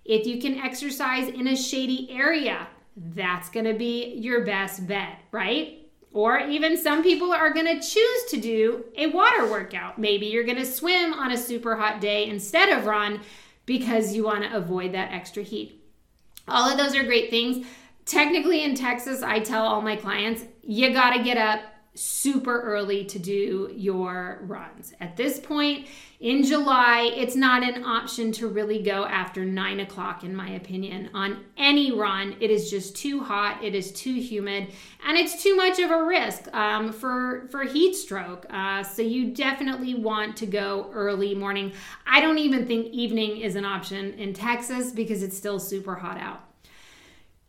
If 0.05 0.27
you 0.27 0.39
can 0.39 0.59
exercise 0.59 1.29
in 1.29 1.47
a 1.47 1.55
shady 1.55 2.11
area, 2.11 2.67
that's 2.95 3.49
going 3.49 3.65
to 3.65 3.73
be 3.73 4.13
your 4.17 4.45
best 4.45 4.85
bet, 4.85 5.17
right? 5.31 5.76
Or 6.17 6.39
even 6.39 6.81
some 6.81 7.03
people 7.03 7.31
are 7.31 7.53
going 7.53 7.67
to 7.67 7.87
choose 7.87 8.23
to 8.31 8.41
do 8.41 8.85
a 8.97 9.05
water 9.05 9.45
workout. 9.45 9.99
Maybe 9.99 10.25
you're 10.25 10.45
going 10.45 10.57
to 10.57 10.65
swim 10.65 11.13
on 11.13 11.31
a 11.31 11.37
super 11.37 11.75
hot 11.75 12.01
day 12.01 12.25
instead 12.27 12.69
of 12.69 12.87
run 12.87 13.21
because 13.67 14.15
you 14.15 14.23
want 14.23 14.41
to 14.41 14.57
avoid 14.57 14.93
that 14.93 15.11
extra 15.11 15.43
heat. 15.43 15.79
All 16.47 16.67
of 16.67 16.75
those 16.75 16.95
are 16.95 17.03
great 17.03 17.29
things. 17.29 17.67
Technically, 18.05 18.63
in 18.63 18.73
Texas, 18.73 19.21
I 19.21 19.41
tell 19.41 19.63
all 19.63 19.83
my 19.83 19.95
clients, 19.95 20.43
you 20.63 20.91
got 20.91 21.11
to 21.11 21.21
get 21.23 21.37
up 21.37 21.59
super 21.97 22.61
early 22.61 23.03
to 23.05 23.19
do 23.19 23.71
your 23.75 24.39
runs. 24.43 24.93
At 24.99 25.17
this 25.17 25.39
point 25.39 25.87
in 26.19 26.43
July, 26.43 27.11
it's 27.15 27.35
not 27.35 27.63
an 27.63 27.83
option 27.83 28.31
to 28.33 28.47
really 28.47 28.81
go 28.81 29.05
after 29.05 29.45
nine 29.45 29.79
o'clock, 29.79 30.23
in 30.23 30.35
my 30.35 30.49
opinion, 30.49 31.09
on 31.13 31.45
any 31.57 31.91
run. 31.91 32.35
It 32.39 32.49
is 32.49 32.69
just 32.69 32.95
too 32.95 33.19
hot, 33.21 33.63
it 33.63 33.75
is 33.75 33.91
too 33.91 34.13
humid, 34.13 34.69
and 35.05 35.17
it's 35.17 35.41
too 35.41 35.55
much 35.55 35.79
of 35.79 35.91
a 35.91 36.03
risk 36.03 36.53
um, 36.53 36.91
for, 36.91 37.47
for 37.51 37.63
heat 37.63 37.95
stroke. 37.95 38.45
Uh, 38.49 38.83
so 38.83 39.01
you 39.01 39.33
definitely 39.33 39.95
want 39.95 40.37
to 40.37 40.45
go 40.45 40.89
early 40.93 41.35
morning. 41.35 41.73
I 42.05 42.21
don't 42.21 42.39
even 42.39 42.65
think 42.65 42.87
evening 42.87 43.37
is 43.37 43.55
an 43.55 43.65
option 43.65 44.13
in 44.13 44.33
Texas 44.33 44.91
because 44.91 45.23
it's 45.23 45.37
still 45.37 45.59
super 45.59 45.95
hot 45.95 46.17
out. 46.17 46.43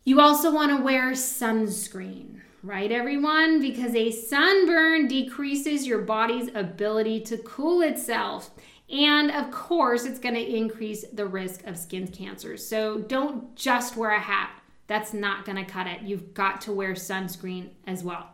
You 0.05 0.21
also 0.21 0.51
want 0.51 0.75
to 0.75 0.83
wear 0.83 1.11
sunscreen 1.11 2.41
right, 2.63 2.91
everyone? 2.91 3.61
Because 3.61 3.95
a 3.95 4.11
sunburn 4.11 5.07
decreases 5.07 5.87
your 5.87 5.99
body's 5.99 6.49
ability 6.53 7.21
to 7.21 7.37
cool 7.37 7.81
itself. 7.81 8.51
And 8.89 9.31
of 9.31 9.51
course, 9.51 10.05
it's 10.05 10.19
going 10.19 10.35
to 10.35 10.55
increase 10.55 11.05
the 11.13 11.25
risk 11.25 11.65
of 11.65 11.77
skin 11.77 12.07
cancers. 12.07 12.65
So 12.65 12.99
don't 12.99 13.55
just 13.55 13.95
wear 13.95 14.11
a 14.11 14.19
hat. 14.19 14.51
That's 14.87 15.13
not 15.13 15.45
going 15.45 15.63
to 15.63 15.71
cut 15.71 15.87
it. 15.87 16.01
You've 16.01 16.33
got 16.33 16.61
to 16.61 16.73
wear 16.73 16.93
sunscreen 16.93 17.69
as 17.85 18.03
well. 18.03 18.29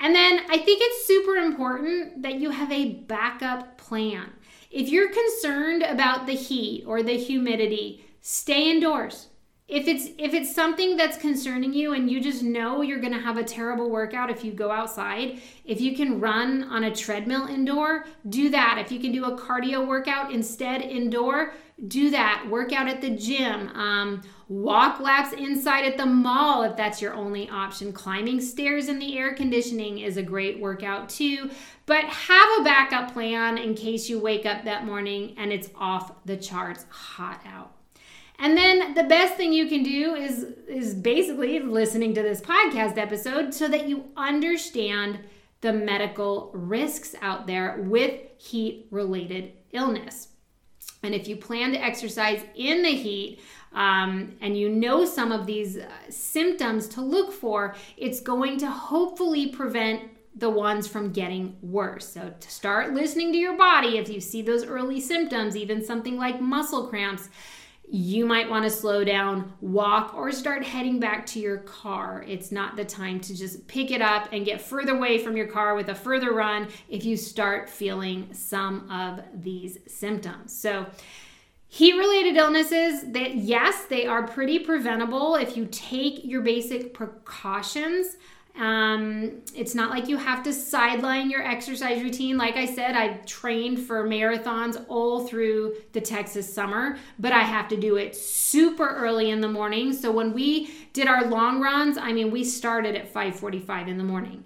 And 0.00 0.14
then 0.14 0.40
I 0.48 0.58
think 0.58 0.80
it's 0.82 1.06
super 1.06 1.36
important 1.36 2.22
that 2.22 2.36
you 2.36 2.50
have 2.50 2.72
a 2.72 2.92
backup 2.92 3.76
plan. 3.78 4.30
If 4.70 4.88
you're 4.88 5.12
concerned 5.12 5.82
about 5.82 6.26
the 6.26 6.34
heat 6.34 6.84
or 6.86 7.02
the 7.02 7.16
humidity, 7.16 8.04
stay 8.20 8.70
indoors 8.70 9.27
if 9.68 9.86
it's 9.86 10.06
if 10.16 10.32
it's 10.32 10.54
something 10.54 10.96
that's 10.96 11.18
concerning 11.18 11.74
you 11.74 11.92
and 11.92 12.10
you 12.10 12.20
just 12.22 12.42
know 12.42 12.80
you're 12.80 13.00
going 13.00 13.12
to 13.12 13.20
have 13.20 13.36
a 13.36 13.44
terrible 13.44 13.90
workout 13.90 14.30
if 14.30 14.42
you 14.42 14.50
go 14.50 14.70
outside 14.70 15.38
if 15.66 15.78
you 15.78 15.94
can 15.94 16.18
run 16.18 16.64
on 16.64 16.84
a 16.84 16.94
treadmill 16.94 17.46
indoor 17.46 18.06
do 18.30 18.48
that. 18.48 18.78
If 18.80 18.90
you 18.90 18.98
can 18.98 19.12
do 19.12 19.26
a 19.26 19.38
cardio 19.38 19.86
workout 19.86 20.32
instead 20.32 20.80
indoor 20.80 21.52
do 21.86 22.10
that. 22.10 22.46
Work 22.50 22.72
out 22.72 22.88
at 22.88 23.02
the 23.02 23.10
gym 23.10 23.68
um, 23.68 24.22
walk 24.48 25.00
laps 25.00 25.34
inside 25.34 25.84
at 25.84 25.98
the 25.98 26.06
mall 26.06 26.62
if 26.62 26.74
that's 26.74 27.02
your 27.02 27.12
only 27.12 27.48
option. 27.50 27.92
Climbing 27.92 28.40
stairs 28.40 28.88
in 28.88 28.98
the 28.98 29.18
air 29.18 29.34
conditioning 29.34 29.98
is 29.98 30.16
a 30.16 30.22
great 30.22 30.58
workout 30.58 31.10
too. 31.10 31.50
But 31.84 32.04
have 32.04 32.48
a 32.60 32.64
backup 32.64 33.12
plan 33.12 33.58
in 33.58 33.74
case 33.74 34.08
you 34.08 34.18
wake 34.18 34.46
up 34.46 34.64
that 34.64 34.86
morning 34.86 35.34
and 35.36 35.52
it's 35.52 35.68
off 35.76 36.12
the 36.24 36.38
charts 36.38 36.86
hot 36.88 37.42
out 37.46 37.77
and 38.38 38.56
then 38.56 38.94
the 38.94 39.04
best 39.04 39.34
thing 39.34 39.52
you 39.52 39.68
can 39.68 39.82
do 39.82 40.14
is 40.14 40.46
is 40.68 40.94
basically 40.94 41.60
listening 41.60 42.14
to 42.14 42.22
this 42.22 42.40
podcast 42.40 42.98
episode 42.98 43.52
so 43.52 43.68
that 43.68 43.88
you 43.88 44.04
understand 44.16 45.18
the 45.60 45.72
medical 45.72 46.50
risks 46.54 47.14
out 47.20 47.46
there 47.46 47.82
with 47.82 48.20
heat 48.38 48.86
related 48.90 49.52
illness. 49.72 50.28
And 51.02 51.14
if 51.14 51.26
you 51.26 51.36
plan 51.36 51.72
to 51.72 51.82
exercise 51.82 52.42
in 52.54 52.82
the 52.82 52.90
heat, 52.90 53.40
um, 53.72 54.36
and 54.40 54.56
you 54.56 54.68
know 54.68 55.04
some 55.04 55.30
of 55.32 55.46
these 55.46 55.76
uh, 55.76 55.88
symptoms 56.08 56.86
to 56.88 57.00
look 57.00 57.32
for, 57.32 57.74
it's 57.96 58.20
going 58.20 58.58
to 58.58 58.70
hopefully 58.70 59.48
prevent 59.48 60.02
the 60.34 60.48
ones 60.48 60.86
from 60.86 61.12
getting 61.12 61.56
worse. 61.62 62.08
So, 62.08 62.32
to 62.38 62.50
start 62.50 62.94
listening 62.94 63.32
to 63.32 63.38
your 63.38 63.56
body, 63.56 63.98
if 63.98 64.08
you 64.08 64.20
see 64.20 64.42
those 64.42 64.64
early 64.64 65.00
symptoms, 65.00 65.56
even 65.56 65.84
something 65.84 66.16
like 66.16 66.40
muscle 66.40 66.86
cramps, 66.86 67.28
you 67.90 68.26
might 68.26 68.50
want 68.50 68.64
to 68.64 68.70
slow 68.70 69.04
down, 69.04 69.52
walk, 69.60 70.14
or 70.14 70.30
start 70.32 70.64
heading 70.64 71.00
back 71.00 71.24
to 71.26 71.40
your 71.40 71.58
car. 71.58 72.24
It's 72.26 72.52
not 72.52 72.76
the 72.76 72.84
time 72.84 73.20
to 73.20 73.36
just 73.36 73.66
pick 73.66 73.90
it 73.90 74.02
up 74.02 74.28
and 74.32 74.44
get 74.44 74.60
further 74.60 74.96
away 74.96 75.18
from 75.18 75.36
your 75.36 75.46
car 75.46 75.74
with 75.74 75.88
a 75.88 75.94
further 75.94 76.32
run 76.32 76.68
if 76.88 77.04
you 77.04 77.16
start 77.16 77.70
feeling 77.70 78.32
some 78.32 78.90
of 78.90 79.22
these 79.42 79.78
symptoms. 79.86 80.58
So, 80.58 80.86
Heat 81.70 81.92
related 81.92 82.36
illnesses 82.36 83.12
that 83.12 83.34
yes, 83.34 83.84
they 83.84 84.06
are 84.06 84.26
pretty 84.26 84.60
preventable 84.60 85.34
if 85.34 85.54
you 85.54 85.68
take 85.70 86.24
your 86.24 86.40
basic 86.40 86.94
precautions. 86.94 88.16
Um, 88.58 89.42
it's 89.54 89.76
not 89.76 89.90
like 89.90 90.08
you 90.08 90.16
have 90.16 90.42
to 90.42 90.52
sideline 90.52 91.30
your 91.30 91.46
exercise 91.46 92.02
routine. 92.02 92.36
Like 92.36 92.56
I 92.56 92.66
said, 92.66 92.96
I 92.96 93.18
trained 93.18 93.78
for 93.78 94.02
marathons 94.04 94.84
all 94.88 95.28
through 95.28 95.76
the 95.92 96.00
Texas 96.00 96.52
summer, 96.52 96.98
but 97.20 97.32
I 97.32 97.42
have 97.42 97.68
to 97.68 97.76
do 97.76 97.96
it 97.96 98.16
super 98.16 98.88
early 98.88 99.30
in 99.30 99.40
the 99.40 99.48
morning. 99.48 99.92
So 99.92 100.10
when 100.10 100.32
we 100.32 100.70
did 100.92 101.06
our 101.06 101.26
long 101.26 101.60
runs, 101.60 101.96
I 101.96 102.12
mean, 102.12 102.32
we 102.32 102.42
started 102.42 102.96
at 102.96 103.12
5:45 103.12 103.86
in 103.86 103.96
the 103.96 104.04
morning, 104.04 104.42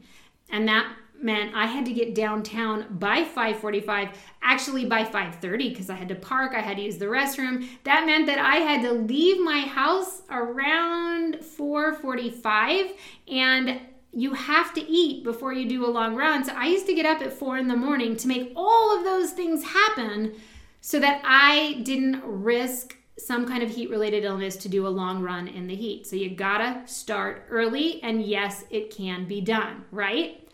and 0.50 0.68
that 0.68 0.94
meant 1.18 1.54
I 1.54 1.66
had 1.66 1.86
to 1.86 1.92
get 1.92 2.14
downtown 2.14 2.86
by 2.98 3.24
5:45, 3.24 4.10
actually 4.42 4.84
by 4.84 5.04
5:30 5.04 5.70
because 5.70 5.88
I 5.88 5.94
had 5.94 6.08
to 6.08 6.16
park, 6.16 6.52
I 6.54 6.60
had 6.60 6.76
to 6.76 6.82
use 6.82 6.98
the 6.98 7.06
restroom. 7.06 7.66
That 7.84 8.04
meant 8.04 8.26
that 8.26 8.38
I 8.38 8.56
had 8.56 8.82
to 8.82 8.92
leave 8.92 9.40
my 9.40 9.60
house 9.60 10.22
around 10.28 11.42
4:45 11.44 12.92
and 13.28 13.80
you 14.12 14.34
have 14.34 14.74
to 14.74 14.80
eat 14.80 15.24
before 15.24 15.52
you 15.52 15.68
do 15.68 15.86
a 15.86 15.90
long 15.90 16.14
run. 16.14 16.44
So 16.44 16.52
I 16.54 16.66
used 16.66 16.86
to 16.86 16.94
get 16.94 17.06
up 17.06 17.22
at 17.22 17.32
four 17.32 17.56
in 17.56 17.68
the 17.68 17.76
morning 17.76 18.16
to 18.16 18.28
make 18.28 18.52
all 18.54 18.96
of 18.96 19.04
those 19.04 19.30
things 19.30 19.64
happen 19.64 20.34
so 20.80 21.00
that 21.00 21.22
I 21.24 21.80
didn't 21.84 22.20
risk 22.24 22.96
some 23.18 23.46
kind 23.46 23.62
of 23.62 23.70
heat 23.70 23.88
related 23.88 24.24
illness 24.24 24.56
to 24.56 24.68
do 24.68 24.86
a 24.86 24.88
long 24.88 25.22
run 25.22 25.48
in 25.48 25.66
the 25.66 25.74
heat. 25.74 26.06
So 26.06 26.16
you 26.16 26.34
gotta 26.34 26.82
start 26.86 27.46
early, 27.50 28.02
and 28.02 28.22
yes, 28.22 28.64
it 28.70 28.94
can 28.94 29.26
be 29.26 29.40
done, 29.40 29.84
right? 29.90 30.48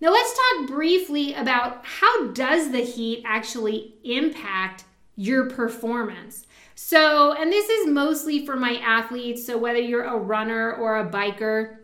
Now 0.00 0.10
let's 0.10 0.34
talk 0.34 0.68
briefly 0.68 1.34
about 1.34 1.84
how 1.84 2.28
does 2.28 2.70
the 2.70 2.80
heat 2.80 3.22
actually 3.26 3.94
impact 4.04 4.84
your 5.16 5.48
performance. 5.50 6.46
So, 6.74 7.32
and 7.32 7.52
this 7.52 7.68
is 7.68 7.88
mostly 7.88 8.46
for 8.46 8.56
my 8.56 8.76
athletes, 8.76 9.44
so 9.44 9.58
whether 9.58 9.80
you're 9.80 10.04
a 10.04 10.16
runner 10.16 10.72
or 10.74 10.98
a 10.98 11.10
biker, 11.10 11.78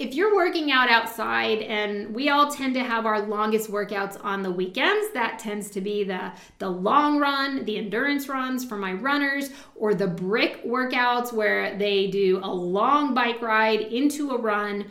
if 0.00 0.14
you're 0.14 0.34
working 0.34 0.72
out 0.72 0.88
outside 0.88 1.58
and 1.58 2.14
we 2.14 2.30
all 2.30 2.50
tend 2.50 2.72
to 2.72 2.82
have 2.82 3.04
our 3.04 3.20
longest 3.20 3.70
workouts 3.70 4.18
on 4.24 4.42
the 4.42 4.50
weekends 4.50 5.12
that 5.12 5.38
tends 5.38 5.68
to 5.68 5.82
be 5.82 6.04
the 6.04 6.32
the 6.58 6.68
long 6.68 7.18
run 7.18 7.66
the 7.66 7.76
endurance 7.76 8.26
runs 8.26 8.64
for 8.64 8.78
my 8.78 8.94
runners 8.94 9.50
or 9.74 9.94
the 9.94 10.06
brick 10.06 10.64
workouts 10.64 11.34
where 11.34 11.76
they 11.76 12.06
do 12.06 12.40
a 12.42 12.50
long 12.50 13.12
bike 13.12 13.42
ride 13.42 13.80
into 13.80 14.30
a 14.30 14.38
run. 14.38 14.86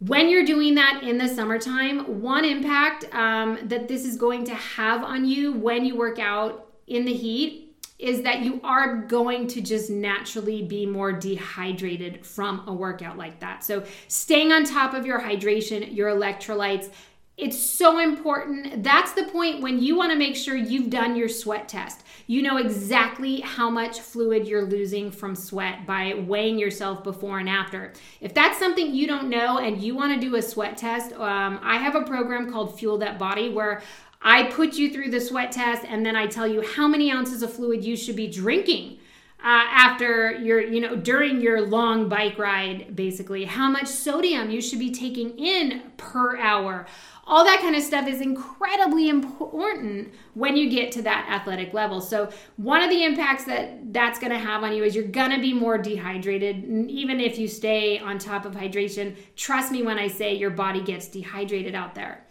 When 0.00 0.28
you're 0.28 0.44
doing 0.44 0.74
that 0.74 1.04
in 1.04 1.16
the 1.16 1.28
summertime 1.28 2.20
one 2.20 2.44
impact 2.44 3.04
um, 3.14 3.56
that 3.68 3.86
this 3.86 4.04
is 4.04 4.16
going 4.16 4.44
to 4.46 4.54
have 4.54 5.04
on 5.04 5.26
you 5.26 5.52
when 5.52 5.84
you 5.84 5.94
work 5.94 6.18
out 6.18 6.72
in 6.88 7.04
the 7.04 7.14
heat 7.14 7.67
is 7.98 8.22
that 8.22 8.42
you 8.42 8.60
are 8.62 8.96
going 9.02 9.46
to 9.48 9.60
just 9.60 9.90
naturally 9.90 10.62
be 10.62 10.86
more 10.86 11.12
dehydrated 11.12 12.24
from 12.24 12.62
a 12.68 12.72
workout 12.72 13.18
like 13.18 13.40
that. 13.40 13.64
So, 13.64 13.84
staying 14.06 14.52
on 14.52 14.64
top 14.64 14.94
of 14.94 15.04
your 15.04 15.20
hydration, 15.20 15.94
your 15.94 16.08
electrolytes, 16.10 16.90
it's 17.38 17.56
so 17.56 18.00
important. 18.00 18.82
That's 18.82 19.12
the 19.12 19.22
point 19.24 19.62
when 19.62 19.80
you 19.80 19.96
want 19.96 20.10
to 20.10 20.18
make 20.18 20.34
sure 20.34 20.56
you've 20.56 20.90
done 20.90 21.14
your 21.14 21.28
sweat 21.28 21.68
test. 21.68 22.02
You 22.26 22.42
know 22.42 22.56
exactly 22.56 23.40
how 23.40 23.70
much 23.70 24.00
fluid 24.00 24.48
you're 24.48 24.64
losing 24.66 25.12
from 25.12 25.36
sweat 25.36 25.86
by 25.86 26.14
weighing 26.26 26.58
yourself 26.58 27.04
before 27.04 27.38
and 27.38 27.48
after. 27.48 27.92
If 28.20 28.34
that's 28.34 28.58
something 28.58 28.92
you 28.92 29.06
don't 29.06 29.28
know 29.30 29.58
and 29.58 29.80
you 29.80 29.94
want 29.94 30.20
to 30.20 30.20
do 30.20 30.34
a 30.34 30.42
sweat 30.42 30.76
test, 30.76 31.12
um, 31.12 31.60
I 31.62 31.76
have 31.76 31.94
a 31.94 32.02
program 32.02 32.50
called 32.50 32.76
Fuel 32.80 32.98
That 32.98 33.20
Body 33.20 33.50
where 33.50 33.82
I 34.20 34.44
put 34.44 34.74
you 34.74 34.92
through 34.92 35.10
the 35.10 35.20
sweat 35.20 35.52
test 35.52 35.84
and 35.84 36.04
then 36.04 36.16
I 36.16 36.26
tell 36.26 36.46
you 36.46 36.62
how 36.62 36.88
many 36.88 37.10
ounces 37.10 37.42
of 37.42 37.52
fluid 37.52 37.84
you 37.84 37.96
should 37.96 38.16
be 38.16 38.26
drinking 38.26 38.98
uh, 39.40 39.64
after 39.70 40.32
your, 40.32 40.60
you 40.60 40.80
know, 40.80 40.96
during 40.96 41.40
your 41.40 41.60
long 41.60 42.08
bike 42.08 42.36
ride, 42.38 42.96
basically, 42.96 43.44
how 43.44 43.70
much 43.70 43.86
sodium 43.86 44.50
you 44.50 44.60
should 44.60 44.80
be 44.80 44.90
taking 44.90 45.38
in 45.38 45.82
per 45.96 46.36
hour. 46.38 46.86
All 47.24 47.44
that 47.44 47.60
kind 47.60 47.76
of 47.76 47.82
stuff 47.82 48.08
is 48.08 48.20
incredibly 48.20 49.08
important 49.08 50.12
when 50.34 50.56
you 50.56 50.68
get 50.68 50.90
to 50.92 51.02
that 51.02 51.28
athletic 51.30 51.72
level. 51.72 52.00
So, 52.00 52.30
one 52.56 52.82
of 52.82 52.90
the 52.90 53.04
impacts 53.04 53.44
that 53.44 53.92
that's 53.92 54.18
going 54.18 54.32
to 54.32 54.38
have 54.38 54.64
on 54.64 54.74
you 54.74 54.82
is 54.82 54.96
you're 54.96 55.04
going 55.04 55.30
to 55.30 55.40
be 55.40 55.54
more 55.54 55.78
dehydrated. 55.78 56.64
Even 56.90 57.20
if 57.20 57.38
you 57.38 57.46
stay 57.46 58.00
on 58.00 58.18
top 58.18 58.44
of 58.44 58.54
hydration, 58.54 59.14
trust 59.36 59.70
me 59.70 59.84
when 59.84 59.98
I 59.98 60.08
say 60.08 60.34
your 60.34 60.50
body 60.50 60.82
gets 60.82 61.06
dehydrated 61.06 61.76
out 61.76 61.94
there. 61.94 62.24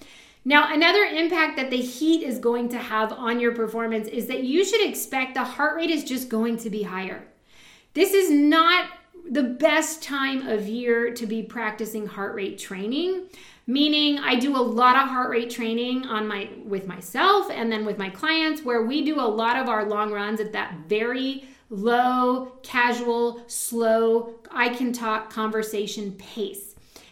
Now, 0.48 0.74
another 0.74 1.04
impact 1.04 1.58
that 1.58 1.70
the 1.70 1.82
heat 1.82 2.24
is 2.24 2.40
going 2.40 2.70
to 2.70 2.78
have 2.78 3.12
on 3.12 3.42
your 3.42 3.54
performance 3.54 4.08
is 4.08 4.28
that 4.28 4.46
you 4.46 4.64
should 4.64 4.80
expect 4.80 5.34
the 5.34 5.44
heart 5.44 5.76
rate 5.76 5.90
is 5.90 6.06
just 6.06 6.30
going 6.30 6.56
to 6.60 6.70
be 6.70 6.84
higher. 6.84 7.28
This 7.94 8.14
is 8.14 8.32
not 8.32 8.90
the 9.30 9.44
best 9.44 10.02
time 10.02 10.48
of 10.48 10.66
year 10.66 11.14
to 11.16 11.26
be 11.26 11.44
practicing 11.44 12.08
heart 12.08 12.34
rate 12.34 12.58
training 12.58 13.28
meaning 13.68 14.18
I 14.20 14.36
do 14.36 14.56
a 14.56 14.64
lot 14.64 14.96
of 14.96 15.10
heart 15.10 15.30
rate 15.30 15.50
training 15.50 16.06
on 16.06 16.26
my 16.26 16.50
with 16.64 16.88
myself 16.88 17.52
and 17.52 17.70
then 17.70 17.86
with 17.86 17.98
my 17.98 18.10
clients 18.10 18.64
where 18.64 18.84
we 18.84 19.04
do 19.04 19.20
a 19.20 19.28
lot 19.28 19.58
of 19.58 19.68
our 19.68 19.86
long 19.86 20.12
runs 20.12 20.40
at 20.40 20.54
that 20.54 20.74
very 20.88 21.44
low, 21.70 22.54
casual, 22.64 23.44
slow, 23.48 24.36
I 24.50 24.70
can 24.70 24.94
talk 24.94 25.30
conversation 25.30 26.14
pace. 26.14 26.67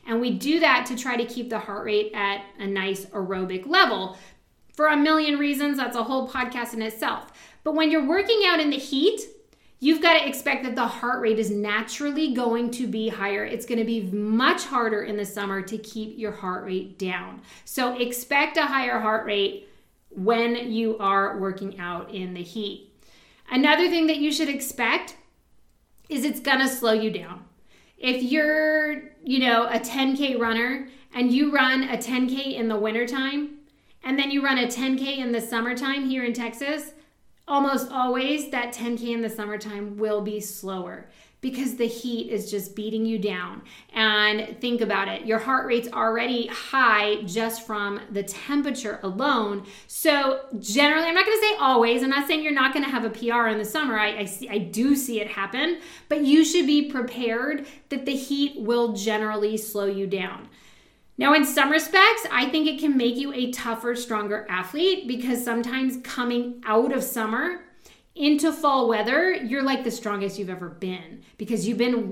And 0.05 0.21
we 0.21 0.31
do 0.31 0.59
that 0.59 0.85
to 0.87 0.95
try 0.95 1.17
to 1.17 1.25
keep 1.25 1.49
the 1.49 1.59
heart 1.59 1.85
rate 1.85 2.11
at 2.13 2.43
a 2.59 2.67
nice 2.67 3.05
aerobic 3.07 3.67
level. 3.67 4.17
For 4.73 4.87
a 4.87 4.97
million 4.97 5.39
reasons, 5.39 5.77
that's 5.77 5.95
a 5.95 6.03
whole 6.03 6.27
podcast 6.27 6.73
in 6.73 6.81
itself. 6.81 7.31
But 7.63 7.75
when 7.75 7.89
you're 7.89 8.07
working 8.07 8.41
out 8.45 8.59
in 8.59 8.69
the 8.69 8.77
heat, 8.77 9.21
you've 9.79 10.01
got 10.01 10.19
to 10.19 10.27
expect 10.27 10.63
that 10.63 10.75
the 10.75 10.85
heart 10.85 11.21
rate 11.21 11.39
is 11.39 11.49
naturally 11.49 12.33
going 12.33 12.71
to 12.71 12.87
be 12.87 13.09
higher. 13.09 13.43
It's 13.43 13.65
going 13.65 13.79
to 13.79 13.85
be 13.85 14.01
much 14.03 14.65
harder 14.65 15.03
in 15.03 15.17
the 15.17 15.25
summer 15.25 15.61
to 15.63 15.77
keep 15.77 16.17
your 16.17 16.31
heart 16.31 16.65
rate 16.65 16.99
down. 16.99 17.41
So 17.63 17.97
expect 17.97 18.57
a 18.57 18.65
higher 18.65 18.99
heart 18.99 19.25
rate 19.25 19.69
when 20.09 20.71
you 20.71 20.97
are 20.99 21.39
working 21.39 21.79
out 21.79 22.13
in 22.13 22.33
the 22.33 22.43
heat. 22.43 22.91
Another 23.49 23.89
thing 23.89 24.07
that 24.07 24.17
you 24.17 24.31
should 24.31 24.49
expect 24.49 25.15
is 26.09 26.23
it's 26.23 26.39
going 26.39 26.59
to 26.59 26.67
slow 26.67 26.93
you 26.93 27.11
down 27.11 27.44
if 28.05 28.21
you're, 28.21 29.01
you 29.23 29.39
know, 29.39 29.65
a 29.65 29.79
10K 29.79 30.39
runner 30.39 30.87
and 31.15 31.31
you 31.31 31.51
run 31.51 31.89
a 31.89 31.97
10K 31.97 32.53
in 32.53 32.67
the 32.67 32.77
wintertime 32.77 33.57
and 34.03 34.19
then 34.19 34.29
you 34.29 34.45
run 34.45 34.59
a 34.59 34.67
10K 34.67 35.17
in 35.17 35.31
the 35.31 35.41
summertime 35.41 36.07
here 36.07 36.23
in 36.23 36.31
Texas, 36.31 36.91
almost 37.47 37.91
always 37.91 38.51
that 38.51 38.71
10K 38.71 39.11
in 39.11 39.21
the 39.23 39.29
summertime 39.29 39.97
will 39.97 40.21
be 40.21 40.39
slower 40.39 41.09
because 41.45 41.75
the 41.75 41.85
heat 41.85 42.31
is 42.31 42.49
just 42.49 42.75
beating 42.75 43.05
you 43.05 43.19
down. 43.19 43.61
And 43.93 44.59
think 44.59 44.81
about 44.81 45.07
it 45.07 45.27
your 45.27 45.37
heart 45.37 45.67
rate's 45.67 45.87
already 45.93 46.47
high 46.47 47.21
just 47.21 47.67
from 47.67 48.01
the 48.09 48.23
temperature 48.23 48.99
alone. 49.03 49.63
So, 49.85 50.41
generally, 50.57 51.05
I'm 51.05 51.13
not 51.13 51.23
gonna 51.23 51.39
say 51.39 51.55
always, 51.59 52.01
I'm 52.01 52.09
not 52.09 52.27
saying 52.27 52.41
you're 52.41 52.51
not 52.51 52.73
gonna 52.73 52.89
have 52.89 53.05
a 53.05 53.11
PR 53.11 53.47
in 53.49 53.59
the 53.59 53.65
summer. 53.65 53.95
I, 53.95 54.21
I, 54.21 54.25
see, 54.25 54.49
I 54.49 54.57
do 54.57 54.95
see 54.95 55.21
it 55.21 55.27
happen, 55.27 55.81
but 56.09 56.25
you 56.25 56.43
should 56.43 56.65
be 56.65 56.89
prepared 56.89 57.67
that 57.89 58.07
the 58.07 58.15
heat 58.15 58.59
will 58.59 58.93
generally 58.93 59.55
slow 59.55 59.85
you 59.85 60.07
down. 60.07 60.49
Now, 61.15 61.35
in 61.35 61.45
some 61.45 61.69
respects, 61.69 62.25
I 62.31 62.49
think 62.49 62.67
it 62.67 62.79
can 62.79 62.97
make 62.97 63.17
you 63.17 63.31
a 63.33 63.51
tougher, 63.51 63.95
stronger 63.95 64.47
athlete 64.49 65.07
because 65.07 65.45
sometimes 65.45 65.97
coming 66.03 66.63
out 66.65 66.91
of 66.91 67.03
summer, 67.03 67.61
into 68.15 68.51
fall 68.51 68.87
weather, 68.87 69.33
you're 69.33 69.63
like 69.63 69.83
the 69.83 69.91
strongest 69.91 70.39
you've 70.39 70.49
ever 70.49 70.69
been 70.69 71.23
because 71.37 71.67
you've 71.67 71.77
been 71.77 72.09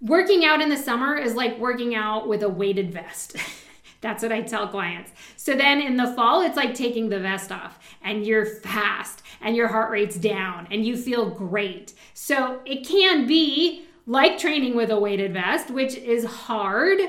working 0.00 0.44
out 0.44 0.60
in 0.60 0.68
the 0.68 0.76
summer 0.76 1.16
is 1.16 1.34
like 1.34 1.58
working 1.58 1.94
out 1.94 2.28
with 2.28 2.42
a 2.42 2.48
weighted 2.48 2.92
vest. 2.92 3.36
That's 4.00 4.22
what 4.22 4.32
I 4.32 4.42
tell 4.42 4.68
clients. 4.68 5.12
So 5.36 5.54
then 5.54 5.80
in 5.80 5.96
the 5.96 6.12
fall, 6.12 6.42
it's 6.42 6.56
like 6.56 6.74
taking 6.74 7.08
the 7.08 7.18
vest 7.18 7.50
off 7.50 7.78
and 8.02 8.26
you're 8.26 8.44
fast 8.44 9.22
and 9.40 9.56
your 9.56 9.68
heart 9.68 9.90
rate's 9.90 10.16
down 10.16 10.68
and 10.70 10.84
you 10.84 10.96
feel 10.96 11.30
great. 11.30 11.94
So 12.12 12.60
it 12.66 12.86
can 12.86 13.26
be 13.26 13.86
like 14.06 14.38
training 14.38 14.76
with 14.76 14.90
a 14.90 14.98
weighted 14.98 15.32
vest, 15.32 15.70
which 15.70 15.94
is 15.94 16.24
hard, 16.24 17.00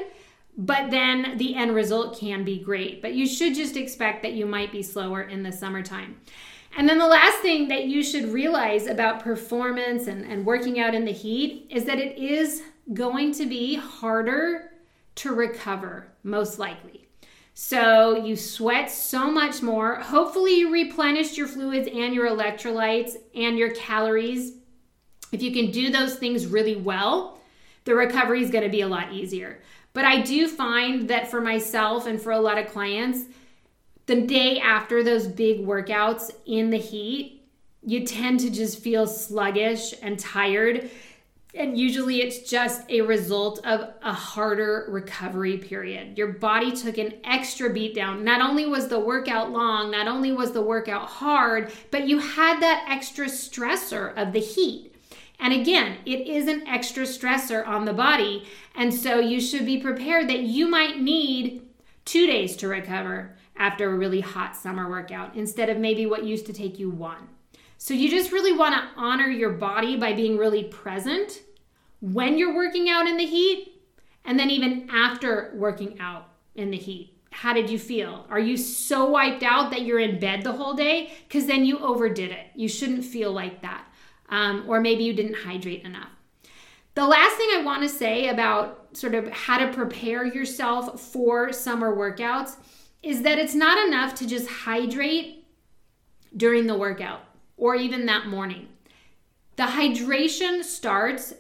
but 0.58 0.90
then 0.90 1.38
the 1.38 1.56
end 1.56 1.76
result 1.76 2.18
can 2.18 2.46
be 2.46 2.60
great. 2.60 3.02
But 3.02 3.14
you 3.14 3.28
should 3.28 3.56
just 3.56 3.76
expect 3.76 4.24
that 4.24 4.32
you 4.32 4.46
might 4.46 4.72
be 4.72 4.82
slower 4.82 5.22
in 5.22 5.44
the 5.44 5.52
summertime. 5.52 6.16
And 6.78 6.90
then 6.90 6.98
the 6.98 7.08
last 7.08 7.40
thing 7.40 7.70
that 7.70 7.86
you 7.86 8.04
should 8.04 8.26
realize 8.26 8.88
about 8.88 9.24
performance 9.24 10.08
and, 10.08 10.26
and 10.26 10.46
working 10.46 10.80
out 10.80 10.94
in 10.94 11.06
the 11.06 11.12
heat 11.12 11.68
is 11.70 11.86
that 11.86 12.00
it 12.00 12.18
is 12.18 12.64
going 12.94 13.34
to 13.34 13.46
be 13.46 13.76
harder 13.76 14.72
to 15.16 15.34
recover, 15.34 16.08
most 16.24 16.60
likely. 16.60 17.08
So 17.54 18.18
you 18.18 18.36
sweat 18.36 18.92
so 18.92 19.32
much 19.32 19.62
more. 19.62 19.96
Hopefully, 19.96 20.60
you 20.60 20.74
replenished 20.74 21.38
your 21.38 21.48
fluids 21.48 21.88
and 21.88 22.14
your 22.14 22.28
electrolytes 22.30 23.16
and 23.34 23.58
your 23.58 23.72
calories. 23.72 24.58
If 25.32 25.42
you 25.42 25.54
can 25.54 25.72
do 25.72 25.90
those 25.90 26.16
things 26.16 26.48
really 26.48 26.76
well, 26.76 27.40
the 27.86 27.96
recovery 27.96 28.44
is 28.44 28.52
going 28.52 28.66
to 28.66 28.70
be 28.70 28.82
a 28.82 28.88
lot 28.88 29.14
easier. 29.14 29.62
But 29.94 30.04
I 30.04 30.22
do 30.22 30.50
find 30.50 31.08
that 31.10 31.32
for 31.32 31.40
myself 31.40 32.06
and 32.08 32.22
for 32.22 32.34
a 32.34 32.40
lot 32.40 32.58
of 32.58 32.68
clients, 32.68 33.28
the 34.06 34.22
day 34.22 34.60
after 34.60 35.04
those 35.04 35.28
big 35.28 35.66
workouts 35.66 36.32
in 36.46 36.70
the 36.70 36.78
heat, 36.78 37.44
you 37.84 38.06
tend 38.06 38.40
to 38.42 38.50
just 38.50 38.80
feel 38.80 39.08
sluggish 39.08 39.94
and 40.02 40.20
tired. 40.20 40.90
And 41.54 41.78
usually 41.78 42.22
it's 42.22 42.50
just 42.50 42.84
a 42.90 43.02
result 43.02 43.66
of 43.66 43.94
a 44.04 44.12
harder 44.12 44.88
recovery 44.90 45.58
period. 45.58 46.18
Your 46.18 46.34
body 46.34 46.72
took 46.72 46.98
an 46.98 47.14
extra 47.24 47.72
beat 47.72 47.96
down. 47.96 48.24
Not 48.24 48.42
only 48.42 48.66
was 48.66 48.90
the 48.90 49.00
workout 49.00 49.52
long, 49.52 49.92
not 49.92 50.08
only 50.08 50.32
was 50.34 50.52
the 50.52 50.62
workout 50.62 51.08
hard, 51.08 51.72
but 51.92 52.08
you 52.08 52.20
had 52.20 52.60
that 52.62 52.86
extra 52.90 53.28
stressor 53.28 54.16
of 54.18 54.34
the 54.34 54.40
heat. 54.40 54.94
And 55.40 55.54
again, 55.54 55.98
it 56.06 56.28
is 56.28 56.48
an 56.48 56.68
extra 56.68 57.04
stressor 57.04 57.66
on 57.66 57.86
the 57.86 57.94
body. 57.94 58.48
And 58.74 58.94
so 58.94 59.20
you 59.20 59.40
should 59.40 59.66
be 59.66 59.82
prepared 59.82 60.28
that 60.30 60.42
you 60.42 60.68
might 60.68 61.00
need 61.00 61.62
two 62.04 62.28
days 62.28 62.56
to 62.58 62.68
recover 62.68 63.35
after 63.58 63.90
a 63.90 63.98
really 63.98 64.22
hot 64.22 64.56
summer 64.56 64.90
workout 64.90 65.36
instead 65.36 65.70
of 65.70 65.78
maybe 65.78 66.06
what 66.06 66.24
used 66.24 66.46
to 66.46 66.54
take 66.54 66.80
you 66.80 66.90
one. 66.90 67.30
So 67.78 67.94
you 67.94 68.10
just 68.10 68.32
really 68.32 68.54
want 68.54 68.76
to 68.76 69.00
honor 69.00 69.28
your 69.28 69.52
body 69.52 69.98
by 69.98 70.14
being 70.14 70.38
really 70.38 70.64
present 70.66 71.42
when 72.02 72.38
you're 72.38 72.56
working 72.56 72.90
out 72.90 73.08
in 73.08 73.18
the 73.18 73.26
heat 73.26 73.82
and 74.24 74.40
then 74.40 74.50
even 74.50 74.90
after 74.92 75.54
working 75.56 76.00
out 76.00 76.30
in 76.56 76.72
the 76.72 76.78
heat. 76.78 77.12
How 77.32 77.54
did 77.54 77.70
you 77.70 77.78
feel? 77.78 78.26
Are 78.30 78.40
you 78.40 78.56
so 78.56 79.10
wiped 79.10 79.44
out 79.44 79.72
that 79.72 79.82
you're 79.82 80.00
in 80.00 80.20
bed 80.20 80.44
the 80.44 80.54
whole 80.54 80.74
day? 80.74 81.12
Because 81.28 81.48
then 81.48 81.66
you 81.66 81.80
overdid 81.80 82.32
it. 82.32 82.48
You 82.56 82.70
shouldn't 82.70 83.04
feel 83.04 83.32
like 83.32 83.62
that. 83.62 83.86
Um, 84.30 84.64
or 84.68 84.80
maybe 84.80 85.04
you 85.04 85.14
didn't 85.14 85.36
hydrate 85.36 85.84
enough. 85.84 86.10
The 86.96 87.06
last 87.06 87.36
thing 87.36 87.50
I 87.52 87.62
want 87.64 87.84
to 87.84 87.90
say 87.90 88.30
about 88.30 88.88
sort 88.94 89.16
of 89.16 89.28
how 89.30 89.58
to 89.58 89.74
prepare 89.74 90.26
yourself 90.26 91.02
for 91.02 91.52
summer 91.52 91.94
workouts 91.94 92.56
is 93.06 93.22
that 93.22 93.38
it's 93.38 93.54
not 93.54 93.88
enough 93.88 94.16
to 94.16 94.28
just 94.28 94.50
hydrate 94.50 95.46
during 96.36 96.66
the 96.66 96.78
workout 96.78 97.22
or 97.56 97.76
even 97.76 98.08
that 98.08 98.28
morning. 98.28 98.68
The 99.56 99.64
hydration 99.64 100.64
starts 100.64 101.34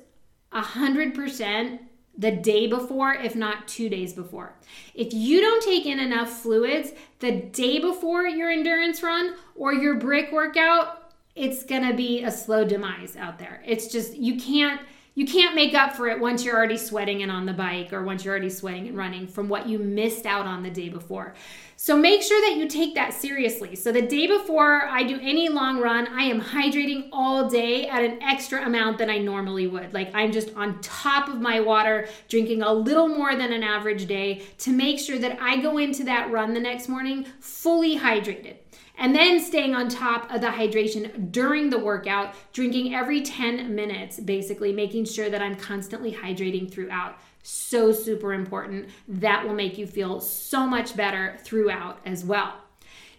100% 0.54 1.80
the 2.18 2.32
day 2.32 2.68
before, 2.68 3.14
if 3.14 3.36
not 3.36 3.68
two 3.68 3.90
days 3.90 4.14
before. 4.14 4.54
If 4.94 5.14
you 5.14 5.42
don't 5.42 5.62
take 5.64 5.86
in 5.86 6.00
enough 6.00 6.30
fluids 6.42 6.92
the 7.20 7.32
day 7.32 7.80
before 7.80 8.28
your 8.28 8.50
endurance 8.50 9.04
run 9.04 9.36
or 9.56 9.74
your 9.74 9.96
brick 9.96 10.32
workout, 10.32 11.14
it's 11.36 11.64
gonna 11.64 11.94
be 11.94 12.24
a 12.24 12.32
slow 12.32 12.64
demise 12.64 13.18
out 13.18 13.38
there. 13.38 13.62
It's 13.66 13.88
just, 13.88 14.16
you 14.16 14.40
can't 14.40 14.80
you 15.16 15.26
can't 15.26 15.56
make 15.56 15.74
up 15.74 15.96
for 15.96 16.10
it 16.10 16.20
once 16.20 16.44
you're 16.44 16.56
already 16.56 16.78
sweating 16.78 17.24
and 17.24 17.32
on 17.32 17.46
the 17.46 17.54
bike 17.54 17.94
or 17.94 18.04
once 18.04 18.26
you're 18.26 18.34
already 18.34 18.50
sweating 18.50 18.88
and 18.90 18.98
running 18.98 19.28
from 19.28 19.48
what 19.48 19.68
you 19.68 19.80
missed 19.80 20.26
out 20.26 20.46
on 20.46 20.62
the 20.62 20.70
day 20.70 20.90
before. 20.90 21.34
So 21.78 21.98
make 21.98 22.22
sure 22.22 22.40
that 22.42 22.58
you 22.58 22.68
take 22.68 22.96
that 22.96 23.14
seriously. 23.14 23.76
So 23.76 23.94
the 23.94 24.02
day 24.02 24.28
before 24.28 24.86
I 24.88 25.04
do 25.04 25.18
any 25.22 25.48
long 25.48 25.80
run, 25.80 26.08
I 26.08 26.24
am 26.24 26.42
hydrating 26.42 27.10
all 27.14 27.50
day 27.50 27.88
at 27.88 28.04
an 28.04 28.22
extra 28.22 28.66
amount 28.66 28.98
than 28.98 29.10
I 29.10 29.18
normally 29.18 29.68
would. 29.68 29.94
Like 29.94 30.12
I'm 30.14 30.34
just 30.34 30.54
on 30.56 30.82
top 30.82 31.30
of 31.30 31.40
my 31.40 31.62
water, 31.62 32.10
drinking 32.28 32.62
a 32.62 32.74
little 32.74 33.08
more 33.08 33.38
than 33.38 33.54
an 33.54 33.64
average 33.64 34.08
day 34.08 34.44
to 34.60 34.72
make 34.72 35.00
sure 35.00 35.18
that 35.20 35.42
I 35.42 35.62
go 35.62 35.78
into 35.78 36.04
that 36.04 36.30
run 36.30 36.54
the 36.54 36.60
next 36.60 36.90
morning 36.90 37.26
fully 37.40 37.98
hydrated. 37.98 38.58
And 38.98 39.16
then 39.16 39.40
staying 39.40 39.76
on 39.76 39.90
top 39.90 40.32
of 40.32 40.42
the 40.42 40.48
hydration 40.48 41.32
during 41.32 41.70
the 41.70 41.80
workout, 41.80 42.34
drinking 42.54 42.96
every 42.96 43.22
10 43.22 43.76
minutes, 43.76 44.20
basically 44.20 44.72
making 44.72 45.06
sure 45.06 45.30
that 45.30 45.42
I'm 45.42 45.56
constantly 45.56 46.14
hydrating 46.14 46.72
throughout. 46.72 47.18
So 47.44 47.92
super 47.92 48.34
important. 48.34 48.90
That 49.08 49.46
will 49.46 49.54
make 49.54 49.78
you 49.78 49.86
feel 49.86 50.20
so 50.22 50.66
much 50.66 50.96
better 50.96 51.38
throughout 51.44 52.00
as 52.06 52.24
well. 52.24 52.56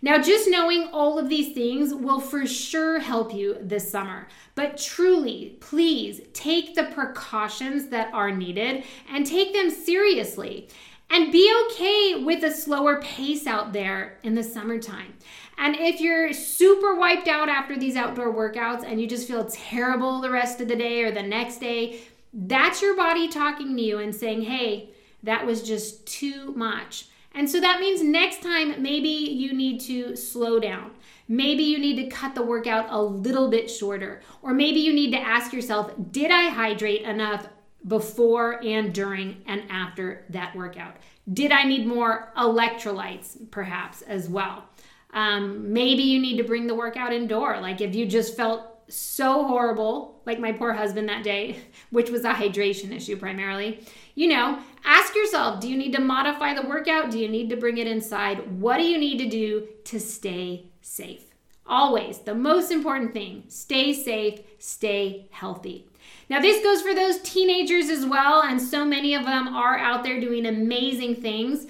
Now, 0.02 0.20
just 0.20 0.48
knowing 0.48 0.88
all 0.92 1.18
of 1.18 1.28
these 1.28 1.54
things 1.54 1.94
will 1.94 2.20
for 2.20 2.46
sure 2.46 3.00
help 3.00 3.32
you 3.32 3.56
this 3.60 3.90
summer. 3.90 4.28
But 4.54 4.76
truly, 4.76 5.56
please 5.60 6.20
take 6.32 6.74
the 6.74 6.84
precautions 6.84 7.88
that 7.88 8.12
are 8.12 8.30
needed 8.30 8.84
and 9.10 9.26
take 9.26 9.52
them 9.52 9.70
seriously. 9.70 10.68
And 11.08 11.30
be 11.30 11.54
okay 11.66 12.24
with 12.24 12.42
a 12.42 12.50
slower 12.50 13.00
pace 13.00 13.46
out 13.46 13.72
there 13.72 14.18
in 14.24 14.34
the 14.34 14.42
summertime. 14.42 15.14
And 15.58 15.76
if 15.76 16.00
you're 16.00 16.32
super 16.32 16.94
wiped 16.96 17.28
out 17.28 17.48
after 17.48 17.78
these 17.78 17.96
outdoor 17.96 18.32
workouts 18.32 18.84
and 18.84 19.00
you 19.00 19.06
just 19.06 19.26
feel 19.26 19.44
terrible 19.46 20.20
the 20.20 20.30
rest 20.30 20.60
of 20.60 20.68
the 20.68 20.76
day 20.76 21.02
or 21.02 21.10
the 21.10 21.22
next 21.22 21.58
day, 21.58 22.00
that's 22.32 22.82
your 22.82 22.94
body 22.94 23.28
talking 23.28 23.76
to 23.76 23.82
you 23.82 23.98
and 23.98 24.14
saying, 24.14 24.42
hey, 24.42 24.90
that 25.22 25.46
was 25.46 25.62
just 25.62 26.06
too 26.06 26.52
much. 26.54 27.06
And 27.34 27.50
so 27.50 27.60
that 27.60 27.80
means 27.80 28.02
next 28.02 28.42
time, 28.42 28.80
maybe 28.82 29.08
you 29.08 29.52
need 29.52 29.80
to 29.82 30.16
slow 30.16 30.58
down. 30.58 30.92
Maybe 31.28 31.64
you 31.64 31.78
need 31.78 31.96
to 31.96 32.08
cut 32.08 32.34
the 32.34 32.42
workout 32.42 32.86
a 32.88 33.02
little 33.02 33.48
bit 33.50 33.70
shorter. 33.70 34.22
Or 34.42 34.54
maybe 34.54 34.80
you 34.80 34.92
need 34.92 35.10
to 35.10 35.20
ask 35.20 35.52
yourself, 35.52 35.92
did 36.12 36.30
I 36.30 36.48
hydrate 36.48 37.02
enough 37.02 37.48
before 37.86 38.64
and 38.64 38.92
during 38.92 39.42
and 39.46 39.64
after 39.70 40.24
that 40.30 40.56
workout? 40.56 40.96
Did 41.30 41.52
I 41.52 41.64
need 41.64 41.86
more 41.86 42.32
electrolytes, 42.36 43.50
perhaps, 43.50 44.02
as 44.02 44.28
well? 44.28 44.64
Um, 45.12 45.72
maybe 45.72 46.02
you 46.02 46.20
need 46.20 46.36
to 46.36 46.44
bring 46.44 46.66
the 46.66 46.74
workout 46.74 47.12
indoor. 47.12 47.60
Like 47.60 47.80
if 47.80 47.94
you 47.94 48.06
just 48.06 48.36
felt 48.36 48.62
so 48.88 49.44
horrible, 49.44 50.20
like 50.26 50.38
my 50.38 50.52
poor 50.52 50.72
husband 50.72 51.08
that 51.08 51.24
day, 51.24 51.58
which 51.90 52.10
was 52.10 52.24
a 52.24 52.32
hydration 52.32 52.92
issue 52.92 53.16
primarily, 53.16 53.80
you 54.14 54.28
know, 54.28 54.58
ask 54.84 55.14
yourself 55.14 55.60
do 55.60 55.68
you 55.68 55.76
need 55.76 55.92
to 55.94 56.00
modify 56.00 56.54
the 56.54 56.66
workout? 56.66 57.10
Do 57.10 57.18
you 57.18 57.28
need 57.28 57.50
to 57.50 57.56
bring 57.56 57.78
it 57.78 57.86
inside? 57.86 58.60
What 58.60 58.78
do 58.78 58.84
you 58.84 58.98
need 58.98 59.18
to 59.18 59.28
do 59.28 59.68
to 59.84 60.00
stay 60.00 60.66
safe? 60.82 61.24
Always, 61.68 62.18
the 62.18 62.34
most 62.34 62.70
important 62.70 63.12
thing 63.12 63.44
stay 63.48 63.92
safe, 63.92 64.40
stay 64.58 65.26
healthy. 65.30 65.86
Now, 66.28 66.40
this 66.40 66.62
goes 66.62 66.82
for 66.82 66.94
those 66.94 67.20
teenagers 67.20 67.88
as 67.88 68.04
well, 68.04 68.42
and 68.42 68.60
so 68.60 68.84
many 68.84 69.14
of 69.14 69.24
them 69.24 69.48
are 69.48 69.78
out 69.78 70.02
there 70.02 70.20
doing 70.20 70.46
amazing 70.46 71.16
things. 71.16 71.66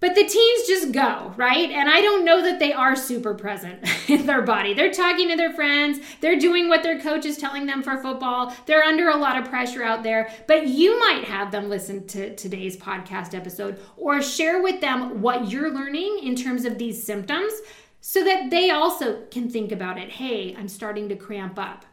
But 0.00 0.14
the 0.14 0.24
teens 0.24 0.68
just 0.68 0.92
go, 0.92 1.34
right? 1.36 1.70
And 1.70 1.88
I 1.88 2.00
don't 2.00 2.24
know 2.24 2.42
that 2.42 2.60
they 2.60 2.72
are 2.72 2.94
super 2.94 3.34
present 3.34 3.84
in 4.08 4.26
their 4.26 4.42
body. 4.42 4.72
They're 4.72 4.92
talking 4.92 5.28
to 5.28 5.36
their 5.36 5.52
friends, 5.52 5.98
they're 6.20 6.38
doing 6.38 6.68
what 6.68 6.82
their 6.82 7.00
coach 7.00 7.24
is 7.24 7.36
telling 7.36 7.66
them 7.66 7.82
for 7.82 7.98
football, 7.98 8.54
they're 8.66 8.84
under 8.84 9.08
a 9.08 9.16
lot 9.16 9.36
of 9.36 9.48
pressure 9.48 9.82
out 9.82 10.04
there. 10.04 10.32
But 10.46 10.68
you 10.68 10.98
might 11.00 11.24
have 11.24 11.50
them 11.50 11.68
listen 11.68 12.06
to 12.08 12.34
today's 12.36 12.76
podcast 12.76 13.34
episode 13.34 13.80
or 13.96 14.22
share 14.22 14.62
with 14.62 14.80
them 14.80 15.20
what 15.20 15.50
you're 15.50 15.72
learning 15.72 16.20
in 16.22 16.36
terms 16.36 16.64
of 16.64 16.78
these 16.78 17.02
symptoms 17.02 17.52
so 18.00 18.22
that 18.24 18.50
they 18.50 18.70
also 18.70 19.22
can 19.30 19.50
think 19.50 19.72
about 19.72 19.98
it. 19.98 20.10
Hey, 20.10 20.54
I'm 20.56 20.68
starting 20.68 21.08
to 21.08 21.16
cramp 21.16 21.58
up 21.58 21.84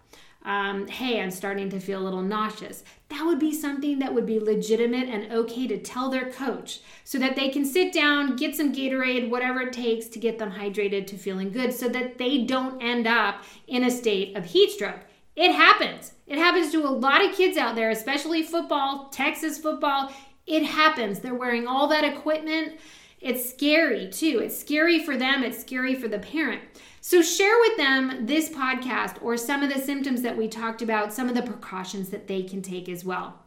um, 0.46 0.88
hey, 0.88 1.20
I'm 1.20 1.32
starting 1.32 1.70
to 1.72 1.80
feel 1.80 2.02
a 2.02 2.06
little 2.06 2.22
nauseous. 2.22 2.84
That 3.10 3.26
would 3.26 3.40
be 3.40 3.54
something 3.54 4.00
that 4.00 4.14
would 4.14 4.28
be 4.28 4.40
legitimate 4.40 5.10
and 5.10 5.32
okay 5.32 5.68
to 5.68 5.78
tell 5.80 6.10
their 6.10 6.32
coach 6.32 6.82
so 7.04 7.18
that 7.18 7.36
they 7.36 7.50
can 7.50 7.66
sit 7.66 7.92
down, 7.92 8.36
get 8.36 8.56
some 8.56 8.72
Gatorade, 8.72 9.30
whatever 9.30 9.62
it 9.62 9.74
takes 9.74 10.08
to 10.08 10.20
get 10.20 10.38
them 10.38 10.52
hydrated 10.52 11.08
to 11.08 11.18
feeling 11.18 11.52
good 11.52 11.74
so 11.74 11.90
that 11.90 12.20
they 12.20 12.44
don't 12.44 12.82
end 12.82 13.08
up 13.08 13.44
in 13.68 13.84
a 13.84 13.92
state 13.92 14.38
of 14.38 14.46
heat 14.46 14.72
stroke. 14.72 15.02
It 15.36 15.52
happens. 15.52 16.14
It 16.28 16.38
happens 16.38 16.72
to 16.72 16.86
a 16.86 16.90
lot 16.90 17.26
of 17.26 17.36
kids 17.36 17.58
out 17.58 17.76
there, 17.76 17.90
especially 17.90 18.44
football, 18.44 19.10
Texas 19.10 19.58
football. 19.58 20.12
It 20.46 20.64
happens. 20.64 21.20
They're 21.20 21.34
wearing 21.34 21.68
all 21.68 21.88
that 21.88 22.04
equipment. 22.04 22.80
It's 23.26 23.50
scary 23.50 24.08
too. 24.08 24.40
It's 24.44 24.56
scary 24.56 25.04
for 25.04 25.18
them, 25.18 25.44
it's 25.44 25.60
scary 25.60 25.96
for 25.96 26.08
the 26.08 26.20
parent. 26.20 26.62
So, 27.02 27.24
share 27.24 27.58
with 27.62 27.76
them 27.76 28.28
this 28.28 28.50
podcast 28.50 29.18
or 29.20 29.36
some 29.36 29.64
of 29.64 29.74
the 29.74 29.80
symptoms 29.80 30.22
that 30.22 30.38
we 30.38 30.48
talked 30.48 30.84
about, 30.84 31.12
some 31.12 31.28
of 31.28 31.34
the 31.34 31.42
precautions 31.42 32.10
that 32.10 32.28
they 32.28 32.44
can 32.44 32.62
take 32.62 32.88
as 32.88 33.04
well. 33.04 33.45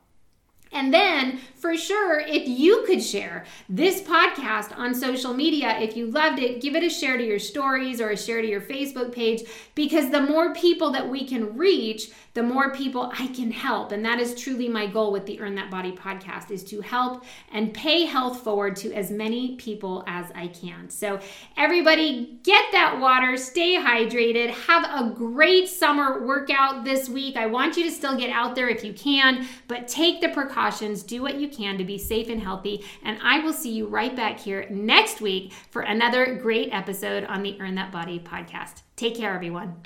And 0.73 0.93
then, 0.93 1.39
for 1.57 1.77
sure, 1.77 2.21
if 2.21 2.47
you 2.47 2.85
could 2.87 3.03
share 3.03 3.45
this 3.69 4.01
podcast 4.03 4.77
on 4.77 4.95
social 4.95 5.35
media, 5.35 5.79
if 5.81 5.97
you 5.97 6.07
loved 6.07 6.39
it, 6.39 6.61
give 6.61 6.77
it 6.77 6.85
a 6.85 6.91
share 6.91 7.17
to 7.17 7.25
your 7.25 7.39
stories 7.39 8.01
or 8.01 8.11
a 8.11 8.17
share 8.17 8.43
to 8.43 8.49
your 8.49 8.61
Facebook 8.61 9.13
page 9.13 9.43
because 9.75 10.11
the 10.11 10.21
more 10.21 10.55
people 10.55 10.91
that 10.93 11.09
we 11.09 11.27
can 11.27 11.57
reach, 11.57 12.11
the 12.39 12.43
more 12.45 12.73
people 12.73 13.11
I 13.19 13.27
can 13.29 13.51
help. 13.51 13.91
And 13.91 14.05
that 14.05 14.21
is 14.21 14.41
truly 14.41 14.69
my 14.69 14.87
goal 14.87 15.11
with 15.11 15.27
the 15.27 15.41
Earn 15.41 15.57
That 15.57 15.73
Body 15.73 15.91
podcast 15.91 16.53
is 16.53 16.63
to 16.65 16.81
help 16.81 17.25
and 17.51 17.75
pay 17.75 18.05
health 18.05 18.45
forward 18.45 18.77
to 18.77 18.93
as 18.93 19.11
many 19.11 19.57
people 19.57 20.05
as 20.07 20.31
I 20.37 20.47
can. 20.47 20.89
So 20.89 21.19
everybody 21.57 22.39
get 22.45 22.71
that 22.71 23.01
water, 23.01 23.37
stay 23.37 23.75
hydrated, 23.75 24.51
have 24.51 24.85
a 24.85 25.11
great 25.13 25.69
summer 25.69 26.25
workout 26.25 26.85
this 26.85 27.09
week. 27.09 27.37
I 27.37 27.47
want 27.47 27.77
you 27.77 27.83
to 27.83 27.91
still 27.91 28.17
get 28.17 28.31
out 28.31 28.55
there 28.55 28.69
if 28.69 28.85
you 28.85 28.93
can, 28.93 29.45
but 29.67 29.89
take 29.89 30.21
the 30.21 30.29
precautions, 30.59 31.05
do 31.05 31.23
what 31.23 31.37
you 31.37 31.49
can 31.49 31.79
to 31.79 31.85
be 31.85 31.97
safe 31.97 32.29
and 32.29 32.43
healthy. 32.43 32.85
And 33.05 33.17
I 33.23 33.39
will 33.41 33.53
see 33.53 33.71
you 33.71 33.87
right 33.87 34.17
back 34.17 34.41
here 34.41 34.67
next 34.71 35.21
week 35.21 35.53
for 35.71 35.83
another 35.83 36.35
great 36.35 36.71
episode 36.73 37.23
on 37.25 37.43
the 37.43 37.61
Earn 37.61 37.75
That 37.77 37.93
Body 37.93 38.19
podcast. 38.19 38.83
Take 38.97 39.17
care, 39.17 39.33
everyone. 39.35 39.77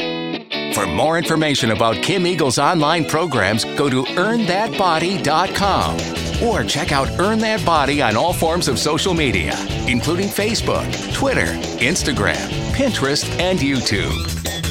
For 0.74 0.86
more 0.86 1.18
information 1.18 1.72
about 1.72 1.96
Kim 1.96 2.26
Eagle's 2.26 2.58
online 2.58 3.04
programs, 3.04 3.66
go 3.76 3.90
to 3.90 4.04
earnthatbody.com 4.04 6.42
or 6.42 6.64
check 6.64 6.92
out 6.92 7.10
Earn 7.20 7.38
That 7.40 7.62
Body 7.66 8.00
on 8.00 8.16
all 8.16 8.32
forms 8.32 8.68
of 8.68 8.78
social 8.78 9.12
media, 9.12 9.54
including 9.86 10.28
Facebook, 10.28 11.12
Twitter, 11.12 11.52
Instagram, 11.80 12.48
Pinterest, 12.72 13.28
and 13.38 13.58
YouTube. 13.58 14.61